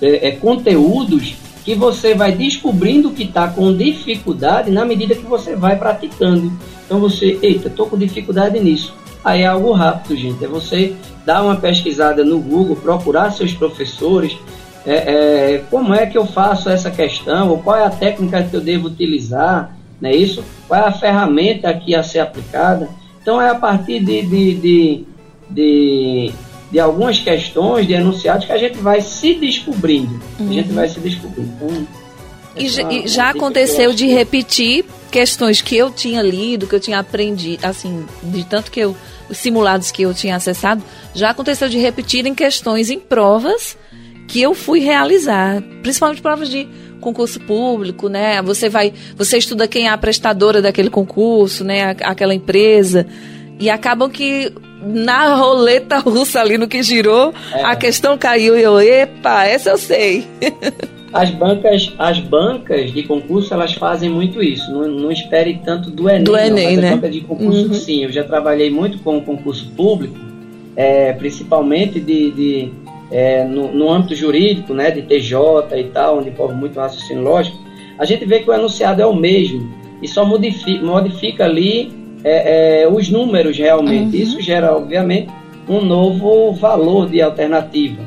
é, 0.00 0.28
é 0.28 0.30
conteúdos 0.32 1.34
que 1.64 1.74
você 1.74 2.14
vai 2.14 2.32
descobrindo 2.32 3.10
que 3.10 3.24
está 3.24 3.48
com 3.48 3.76
dificuldade 3.76 4.70
na 4.70 4.84
medida 4.84 5.14
que 5.14 5.26
você 5.26 5.54
vai 5.54 5.76
praticando. 5.76 6.50
Então 6.86 6.98
você, 6.98 7.38
eita, 7.42 7.68
estou 7.68 7.86
com 7.86 7.98
dificuldade 7.98 8.58
nisso. 8.58 8.94
Aí 9.22 9.42
é 9.42 9.46
algo 9.46 9.72
rápido, 9.72 10.16
gente. 10.16 10.42
É 10.42 10.48
você 10.48 10.94
dar 11.26 11.42
uma 11.42 11.56
pesquisada 11.56 12.24
no 12.24 12.40
Google, 12.40 12.76
procurar 12.76 13.30
seus 13.32 13.52
professores, 13.52 14.38
é, 14.86 14.94
é, 14.94 15.64
como 15.70 15.94
é 15.94 16.06
que 16.06 16.16
eu 16.16 16.26
faço 16.26 16.68
essa 16.68 16.90
questão, 16.90 17.50
ou 17.50 17.58
qual 17.58 17.76
é 17.76 17.84
a 17.84 17.90
técnica 17.90 18.42
que 18.42 18.54
eu 18.54 18.60
devo 18.60 18.88
utilizar, 18.88 19.76
não 20.00 20.08
é 20.08 20.16
isso? 20.16 20.42
Qual 20.66 20.80
é 20.80 20.86
a 20.86 20.92
ferramenta 20.92 21.68
aqui 21.68 21.94
a 21.94 22.02
ser 22.02 22.20
aplicada? 22.20 22.88
Então 23.20 23.40
é 23.40 23.50
a 23.50 23.54
partir 23.54 24.00
de, 24.00 24.22
de, 24.22 24.54
de, 24.54 25.04
de, 25.50 26.32
de 26.72 26.80
algumas 26.80 27.18
questões, 27.18 27.86
de 27.86 27.92
enunciados, 27.92 28.46
que 28.46 28.52
a 28.52 28.58
gente 28.58 28.78
vai 28.78 29.00
se 29.02 29.34
descobrindo. 29.34 30.18
Uhum. 30.38 30.48
A 30.48 30.52
gente 30.52 30.72
vai 30.72 30.88
se 30.88 30.98
descobrindo. 30.98 31.50
Então, 31.60 31.86
e, 32.56 33.04
e 33.04 33.08
já 33.08 33.30
aconteceu 33.30 33.92
de 33.92 34.06
repetir 34.06 34.84
questões 35.10 35.60
que 35.60 35.76
eu 35.76 35.90
tinha 35.90 36.22
lido, 36.22 36.66
que 36.66 36.74
eu 36.74 36.80
tinha 36.80 36.98
aprendido, 36.98 37.64
assim, 37.64 38.06
de 38.22 38.44
tanto 38.44 38.70
que 38.70 38.80
eu, 38.80 38.96
os 39.28 39.36
simulados 39.36 39.90
que 39.90 40.02
eu 40.02 40.14
tinha 40.14 40.36
acessado, 40.36 40.82
já 41.14 41.30
aconteceu 41.30 41.68
de 41.68 41.78
repetir 41.78 42.26
em 42.26 42.34
questões 42.34 42.90
em 42.90 42.98
provas 42.98 43.76
que 44.30 44.40
eu 44.40 44.54
fui 44.54 44.78
realizar, 44.78 45.60
principalmente 45.82 46.22
provas 46.22 46.48
de 46.48 46.68
concurso 47.00 47.40
público, 47.40 48.08
né? 48.08 48.40
Você 48.42 48.68
vai, 48.68 48.92
você 49.16 49.38
estuda 49.38 49.66
quem 49.66 49.88
é 49.88 49.90
a 49.90 49.98
prestadora 49.98 50.62
daquele 50.62 50.88
concurso, 50.88 51.64
né? 51.64 51.96
Aquela 52.04 52.32
empresa 52.32 53.06
e 53.58 53.68
acabam 53.68 54.08
que 54.08 54.52
na 54.82 55.34
roleta 55.34 55.98
russa 55.98 56.40
ali 56.40 56.56
no 56.56 56.68
que 56.68 56.80
girou, 56.80 57.34
é. 57.52 57.64
a 57.64 57.74
questão 57.74 58.16
caiu 58.16 58.56
e 58.56 58.62
eu, 58.62 58.80
epa, 58.80 59.44
essa 59.44 59.70
eu 59.70 59.78
sei. 59.78 60.24
As 61.12 61.28
bancas, 61.28 61.92
as 61.98 62.20
bancas 62.20 62.92
de 62.92 63.02
concurso, 63.02 63.52
elas 63.52 63.74
fazem 63.74 64.08
muito 64.08 64.40
isso. 64.40 64.70
Não, 64.70 64.86
não 64.86 65.10
espere 65.10 65.60
tanto 65.64 65.90
do 65.90 66.08
Enem. 66.08 66.22
Do 66.22 66.36
Enem, 66.36 66.76
não, 66.76 66.82
né? 66.82 66.90
banca 66.92 67.10
de 67.10 67.20
concurso, 67.22 67.66
uhum. 67.66 67.74
sim. 67.74 68.04
Eu 68.04 68.12
já 68.12 68.22
trabalhei 68.22 68.70
muito 68.70 69.00
com 69.00 69.18
o 69.18 69.20
concurso 69.20 69.68
público, 69.76 70.14
é, 70.76 71.12
principalmente 71.14 71.98
de, 71.98 72.30
de 72.30 72.72
é, 73.10 73.44
no, 73.44 73.72
no, 73.72 73.90
âmbito 73.90 74.14
jurídico, 74.14 74.72
né, 74.72 74.90
de 74.90 75.02
TJ 75.02 75.36
e 75.78 75.84
tal, 75.84 76.18
onde 76.18 76.28
envolve 76.28 76.54
muito 76.54 76.78
raciocínio 76.78 77.22
lógico, 77.22 77.58
a 77.98 78.04
gente 78.04 78.24
vê 78.24 78.40
que 78.40 78.50
o 78.50 78.54
enunciado 78.54 79.02
é 79.02 79.06
o 79.06 79.14
mesmo 79.14 79.68
e 80.00 80.08
só 80.08 80.24
modifica, 80.24 80.84
modifica 80.84 81.44
ali 81.44 81.92
é, 82.24 82.82
é, 82.82 82.88
os 82.88 83.10
números 83.10 83.56
realmente. 83.56 84.16
Uhum. 84.16 84.22
Isso 84.22 84.40
gera, 84.40 84.74
obviamente, 84.74 85.28
um 85.68 85.84
novo 85.84 86.52
valor 86.52 87.08
de 87.08 87.20
alternativa. 87.20 88.02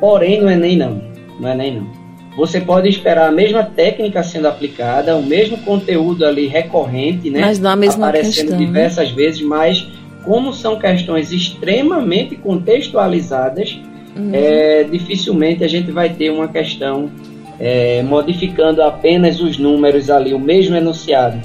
Porém, 0.00 0.40
no 0.40 0.50
Enem 0.50 0.76
não. 0.76 1.02
No 1.38 1.48
Enem 1.48 1.76
não. 1.76 1.98
Você 2.36 2.60
pode 2.60 2.88
esperar 2.88 3.28
a 3.28 3.32
mesma 3.32 3.64
técnica 3.64 4.22
sendo 4.22 4.46
aplicada, 4.46 5.16
o 5.16 5.22
mesmo 5.22 5.58
conteúdo 5.58 6.24
ali 6.24 6.46
recorrente, 6.46 7.30
né? 7.30 7.40
Mas 7.40 7.58
não 7.58 7.70
a 7.70 7.76
mesma 7.76 8.08
aparecendo 8.08 8.34
questão, 8.34 8.58
né? 8.60 8.66
diversas 8.66 9.10
né? 9.10 9.16
vezes, 9.16 9.40
mas 9.40 9.88
como 10.24 10.52
são 10.52 10.78
questões 10.78 11.32
extremamente 11.32 12.36
contextualizadas, 12.36 13.80
uhum. 14.18 14.30
é, 14.32 14.84
dificilmente 14.84 15.64
a 15.64 15.68
gente 15.68 15.90
vai 15.90 16.10
ter 16.10 16.30
uma 16.30 16.48
questão 16.48 17.10
é, 17.58 18.02
modificando 18.02 18.82
apenas 18.82 19.40
os 19.40 19.58
números 19.58 20.10
ali, 20.10 20.34
o 20.34 20.38
mesmo 20.38 20.76
enunciado. 20.76 21.38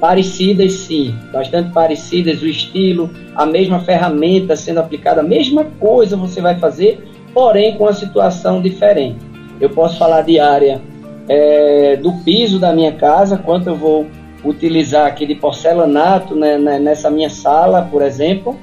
Parecidas, 0.00 0.72
sim, 0.72 1.14
bastante 1.32 1.72
parecidas, 1.72 2.42
o 2.42 2.46
estilo, 2.46 3.10
a 3.34 3.46
mesma 3.46 3.80
ferramenta 3.80 4.54
sendo 4.56 4.80
aplicada, 4.80 5.20
a 5.20 5.24
mesma 5.24 5.64
coisa 5.78 6.16
você 6.16 6.40
vai 6.40 6.58
fazer, 6.58 7.06
porém 7.32 7.76
com 7.76 7.86
a 7.86 7.92
situação 7.92 8.60
diferente. 8.60 9.18
Eu 9.60 9.70
posso 9.70 9.98
falar 9.98 10.22
de 10.22 10.38
área 10.38 10.82
é, 11.28 11.96
do 11.96 12.12
piso 12.24 12.58
da 12.58 12.72
minha 12.72 12.92
casa, 12.92 13.38
quanto 13.38 13.68
eu 13.68 13.76
vou 13.76 14.06
utilizar 14.44 15.06
aqui 15.06 15.24
de 15.24 15.34
porcelanato 15.34 16.34
né, 16.34 16.58
né, 16.58 16.78
nessa 16.78 17.10
minha 17.10 17.30
sala, 17.30 17.88
por 17.90 18.02
exemplo, 18.02 18.58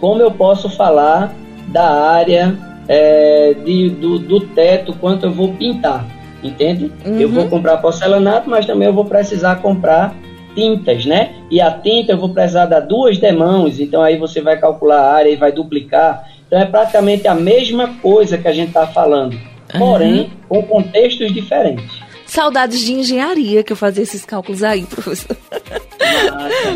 como 0.00 0.22
eu 0.22 0.30
posso 0.30 0.70
falar 0.70 1.34
da 1.68 1.88
área 1.88 2.56
é, 2.88 3.54
de, 3.64 3.90
do, 3.90 4.18
do 4.18 4.40
teto, 4.40 4.94
quanto 4.94 5.26
eu 5.26 5.32
vou 5.32 5.54
pintar, 5.54 6.06
entende? 6.42 6.92
Uhum. 7.04 7.18
Eu 7.18 7.28
vou 7.28 7.48
comprar 7.48 7.78
porcelanato, 7.78 8.48
mas 8.48 8.66
também 8.66 8.86
eu 8.86 8.94
vou 8.94 9.04
precisar 9.04 9.56
comprar 9.56 10.14
tintas, 10.54 11.04
né? 11.04 11.34
E 11.50 11.60
a 11.60 11.70
tinta 11.70 12.12
eu 12.12 12.18
vou 12.18 12.28
precisar 12.28 12.66
dar 12.66 12.80
duas 12.80 13.18
demãos, 13.18 13.80
então 13.80 14.02
aí 14.02 14.16
você 14.16 14.40
vai 14.40 14.58
calcular 14.58 15.00
a 15.00 15.12
área 15.12 15.30
e 15.30 15.36
vai 15.36 15.50
duplicar. 15.50 16.28
Então 16.46 16.58
é 16.58 16.64
praticamente 16.64 17.26
a 17.26 17.34
mesma 17.34 17.94
coisa 18.00 18.38
que 18.38 18.46
a 18.46 18.52
gente 18.52 18.68
está 18.68 18.86
falando, 18.86 19.36
porém 19.76 20.20
uhum. 20.20 20.30
com 20.48 20.62
contextos 20.62 21.32
diferentes. 21.32 22.03
Saudades 22.34 22.80
de 22.80 22.92
engenharia 22.92 23.62
que 23.62 23.72
eu 23.72 23.76
fazia 23.76 24.02
esses 24.02 24.24
cálculos 24.24 24.64
aí, 24.64 24.82
professor. 24.82 25.36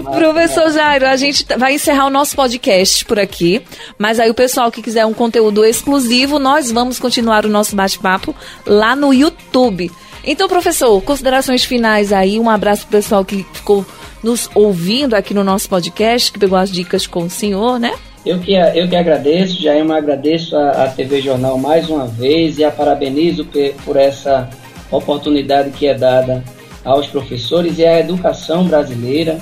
Professor 0.04 0.70
Jairo, 0.70 1.04
a 1.04 1.16
gente 1.16 1.44
vai 1.58 1.74
encerrar 1.74 2.06
o 2.06 2.10
nosso 2.10 2.36
podcast 2.36 3.04
por 3.04 3.18
aqui, 3.18 3.60
mas 3.98 4.20
aí 4.20 4.30
o 4.30 4.34
pessoal 4.34 4.70
que 4.70 4.80
quiser 4.80 5.04
um 5.04 5.12
conteúdo 5.12 5.64
exclusivo, 5.64 6.38
nós 6.38 6.70
vamos 6.70 7.00
continuar 7.00 7.44
o 7.44 7.48
nosso 7.48 7.74
bate-papo 7.74 8.32
lá 8.64 8.94
no 8.94 9.12
YouTube. 9.12 9.90
Então, 10.22 10.46
professor, 10.46 11.02
considerações 11.02 11.64
finais 11.64 12.12
aí, 12.12 12.38
um 12.38 12.48
abraço 12.48 12.82
pro 12.82 12.92
pessoal 12.98 13.24
que 13.24 13.44
ficou 13.52 13.84
nos 14.22 14.48
ouvindo 14.54 15.14
aqui 15.14 15.34
no 15.34 15.42
nosso 15.42 15.68
podcast, 15.68 16.30
que 16.30 16.38
pegou 16.38 16.56
as 16.56 16.70
dicas 16.70 17.04
com 17.04 17.24
o 17.24 17.30
senhor, 17.30 17.80
né? 17.80 17.92
Eu 18.24 18.38
que, 18.38 18.52
eu 18.52 18.88
que 18.88 18.94
agradeço, 18.94 19.60
Jair, 19.60 19.90
agradeço 19.90 20.54
a, 20.54 20.84
a 20.84 20.88
TV 20.88 21.20
Jornal 21.20 21.58
mais 21.58 21.90
uma 21.90 22.06
vez 22.06 22.58
e 22.58 22.64
a 22.64 22.70
parabenizo 22.70 23.44
por 23.84 23.96
essa 23.96 24.48
oportunidade 24.90 25.70
que 25.70 25.86
é 25.86 25.94
dada 25.94 26.44
aos 26.84 27.06
professores 27.06 27.78
e 27.78 27.84
à 27.84 28.00
educação 28.00 28.64
brasileira, 28.66 29.38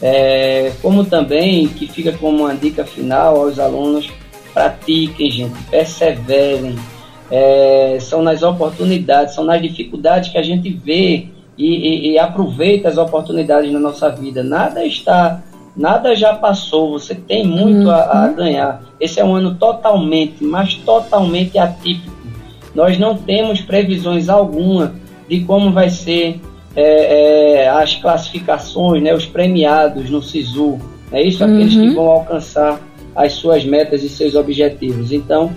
é, 0.00 0.72
como 0.82 1.04
também 1.04 1.66
que 1.68 1.86
fica 1.86 2.12
como 2.12 2.44
uma 2.44 2.54
dica 2.54 2.84
final 2.84 3.36
aos 3.36 3.58
alunos, 3.58 4.10
pratiquem, 4.52 5.30
gente, 5.30 5.62
perseverem, 5.70 6.76
é, 7.30 7.98
são 8.00 8.22
nas 8.22 8.42
oportunidades, 8.42 9.34
são 9.34 9.44
nas 9.44 9.60
dificuldades 9.60 10.30
que 10.30 10.38
a 10.38 10.42
gente 10.42 10.70
vê 10.70 11.28
e, 11.56 11.66
e, 11.66 12.12
e 12.12 12.18
aproveita 12.18 12.88
as 12.88 12.98
oportunidades 12.98 13.72
na 13.72 13.80
nossa 13.80 14.08
vida. 14.10 14.44
Nada 14.44 14.84
está, 14.84 15.42
nada 15.76 16.14
já 16.14 16.34
passou, 16.34 16.92
você 16.92 17.14
tem 17.14 17.44
muito 17.44 17.86
uhum. 17.86 17.90
a, 17.90 18.02
a 18.02 18.26
uhum. 18.26 18.34
ganhar. 18.34 18.82
Esse 19.00 19.20
é 19.20 19.24
um 19.24 19.34
ano 19.34 19.54
totalmente, 19.56 20.44
mas 20.44 20.74
totalmente 20.74 21.58
atípico. 21.58 22.13
Nós 22.74 22.98
não 22.98 23.16
temos 23.16 23.60
previsões 23.60 24.28
alguma 24.28 24.94
de 25.28 25.40
como 25.40 25.72
vai 25.72 25.90
ser 25.90 26.40
é, 26.76 27.62
é, 27.62 27.68
as 27.68 27.94
classificações, 27.94 29.02
né, 29.02 29.14
os 29.14 29.26
premiados 29.26 30.10
no 30.10 30.22
SISU. 30.22 30.78
É 31.12 31.22
isso, 31.22 31.44
uhum. 31.44 31.54
aqueles 31.54 31.74
que 31.74 31.90
vão 31.90 32.08
alcançar 32.08 32.80
as 33.14 33.32
suas 33.34 33.64
metas 33.64 34.02
e 34.02 34.08
seus 34.08 34.34
objetivos. 34.34 35.12
Então, 35.12 35.52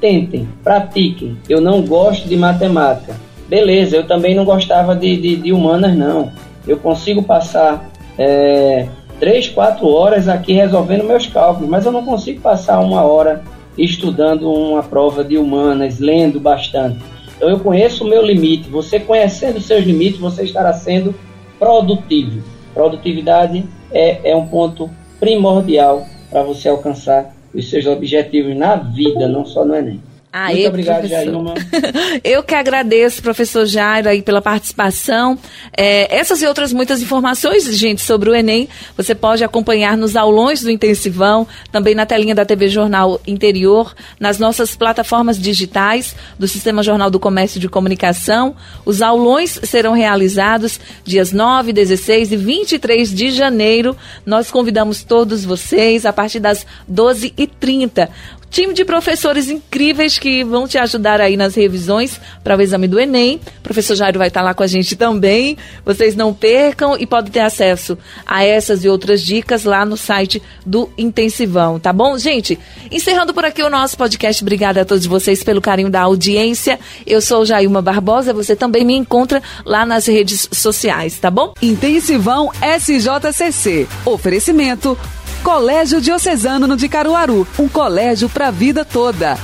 tentem, 0.00 0.48
pratiquem. 0.64 1.36
Eu 1.48 1.60
não 1.60 1.82
gosto 1.82 2.28
de 2.28 2.36
matemática. 2.36 3.14
Beleza, 3.48 3.96
eu 3.96 4.06
também 4.06 4.34
não 4.34 4.44
gostava 4.44 4.94
de, 4.94 5.16
de, 5.16 5.36
de 5.36 5.52
humanas, 5.52 5.96
não. 5.96 6.32
Eu 6.66 6.76
consigo 6.76 7.22
passar 7.22 7.88
é, 8.18 8.88
3, 9.20 9.48
4 9.48 9.86
horas 9.86 10.28
aqui 10.28 10.52
resolvendo 10.52 11.04
meus 11.04 11.26
cálculos, 11.26 11.68
mas 11.68 11.86
eu 11.86 11.92
não 11.92 12.04
consigo 12.04 12.40
passar 12.40 12.80
uma 12.80 13.02
hora 13.02 13.42
estudando 13.78 14.50
uma 14.52 14.82
prova 14.82 15.22
de 15.22 15.38
humanas, 15.38 15.98
lendo 15.98 16.40
bastante. 16.40 16.98
Então 17.36 17.48
eu 17.48 17.60
conheço 17.60 18.04
o 18.04 18.08
meu 18.08 18.24
limite. 18.24 18.68
Você 18.68 18.98
conhecendo 18.98 19.60
seus 19.60 19.84
limites, 19.84 20.18
você 20.18 20.42
estará 20.42 20.72
sendo 20.72 21.14
produtivo. 21.58 22.42
Produtividade 22.74 23.64
é, 23.92 24.30
é 24.30 24.36
um 24.36 24.46
ponto 24.46 24.90
primordial 25.20 26.04
para 26.30 26.42
você 26.42 26.68
alcançar 26.68 27.34
os 27.54 27.70
seus 27.70 27.86
objetivos 27.86 28.56
na 28.56 28.76
vida, 28.76 29.28
não 29.28 29.44
só 29.44 29.64
no 29.64 29.74
Enem. 29.74 30.02
Aê, 30.30 30.54
Muito 30.54 30.68
obrigado, 30.68 31.06
Jailma. 31.06 31.54
Eu 32.22 32.42
que 32.42 32.54
agradeço, 32.54 33.22
professor 33.22 33.64
Jairo, 33.64 34.10
aí 34.10 34.20
pela 34.20 34.42
participação. 34.42 35.38
É, 35.74 36.14
essas 36.14 36.42
e 36.42 36.46
outras 36.46 36.70
muitas 36.70 37.00
informações, 37.00 37.64
gente, 37.74 38.02
sobre 38.02 38.28
o 38.28 38.34
Enem, 38.34 38.68
você 38.94 39.14
pode 39.14 39.42
acompanhar 39.42 39.96
nos 39.96 40.16
aulões 40.16 40.60
do 40.60 40.70
Intensivão, 40.70 41.46
também 41.72 41.94
na 41.94 42.04
telinha 42.04 42.34
da 42.34 42.44
TV 42.44 42.68
Jornal 42.68 43.18
Interior, 43.26 43.94
nas 44.20 44.38
nossas 44.38 44.76
plataformas 44.76 45.40
digitais 45.40 46.14
do 46.38 46.46
Sistema 46.46 46.82
Jornal 46.82 47.10
do 47.10 47.18
Comércio 47.18 47.58
de 47.58 47.68
Comunicação. 47.68 48.54
Os 48.84 49.00
aulões 49.00 49.58
serão 49.64 49.94
realizados 49.94 50.78
dias 51.04 51.32
9, 51.32 51.72
16 51.72 52.32
e 52.32 52.36
23 52.36 53.14
de 53.14 53.30
janeiro. 53.30 53.96
Nós 54.26 54.50
convidamos 54.50 55.02
todos 55.02 55.42
vocês 55.42 56.04
a 56.04 56.12
partir 56.12 56.38
das 56.38 56.66
12h30 56.90 58.10
time 58.50 58.74
de 58.74 58.84
professores 58.84 59.48
incríveis 59.48 60.18
que 60.18 60.42
vão 60.44 60.66
te 60.66 60.78
ajudar 60.78 61.20
aí 61.20 61.36
nas 61.36 61.54
revisões 61.54 62.20
para 62.42 62.56
o 62.56 62.60
exame 62.60 62.88
do 62.88 62.98
Enem. 62.98 63.40
O 63.58 63.62
professor 63.62 63.94
Jairo 63.94 64.18
vai 64.18 64.28
estar 64.28 64.42
lá 64.42 64.54
com 64.54 64.62
a 64.62 64.66
gente 64.66 64.96
também. 64.96 65.56
Vocês 65.84 66.16
não 66.16 66.32
percam 66.32 66.96
e 66.98 67.06
podem 67.06 67.30
ter 67.30 67.40
acesso 67.40 67.98
a 68.26 68.44
essas 68.44 68.84
e 68.84 68.88
outras 68.88 69.22
dicas 69.22 69.64
lá 69.64 69.84
no 69.84 69.96
site 69.96 70.42
do 70.64 70.90
Intensivão, 70.96 71.78
tá 71.78 71.92
bom? 71.92 72.16
Gente, 72.18 72.58
encerrando 72.90 73.34
por 73.34 73.44
aqui 73.44 73.62
o 73.62 73.70
nosso 73.70 73.96
podcast. 73.96 74.42
Obrigada 74.42 74.82
a 74.82 74.84
todos 74.84 75.06
vocês 75.06 75.42
pelo 75.42 75.60
carinho 75.60 75.90
da 75.90 76.00
audiência. 76.02 76.78
Eu 77.06 77.20
sou 77.20 77.44
Jailma 77.44 77.82
Barbosa. 77.82 78.32
Você 78.32 78.56
também 78.56 78.84
me 78.84 78.94
encontra 78.94 79.42
lá 79.64 79.84
nas 79.84 80.06
redes 80.06 80.48
sociais, 80.52 81.18
tá 81.18 81.30
bom? 81.30 81.52
Intensivão 81.60 82.50
SJCC. 82.62 83.86
Oferecimento 84.04 84.96
Colégio 85.42 86.00
Diocesano 86.00 86.76
de 86.76 86.88
Caruaru, 86.88 87.46
um 87.58 87.68
colégio 87.68 88.28
para 88.28 88.48
a 88.48 88.50
vida 88.50 88.84
toda. 88.84 89.38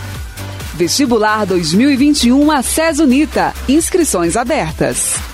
Vestibular 0.74 1.46
2021 1.46 2.50
a 2.50 2.62
Unita. 2.98 3.54
Inscrições 3.68 4.36
abertas. 4.36 5.33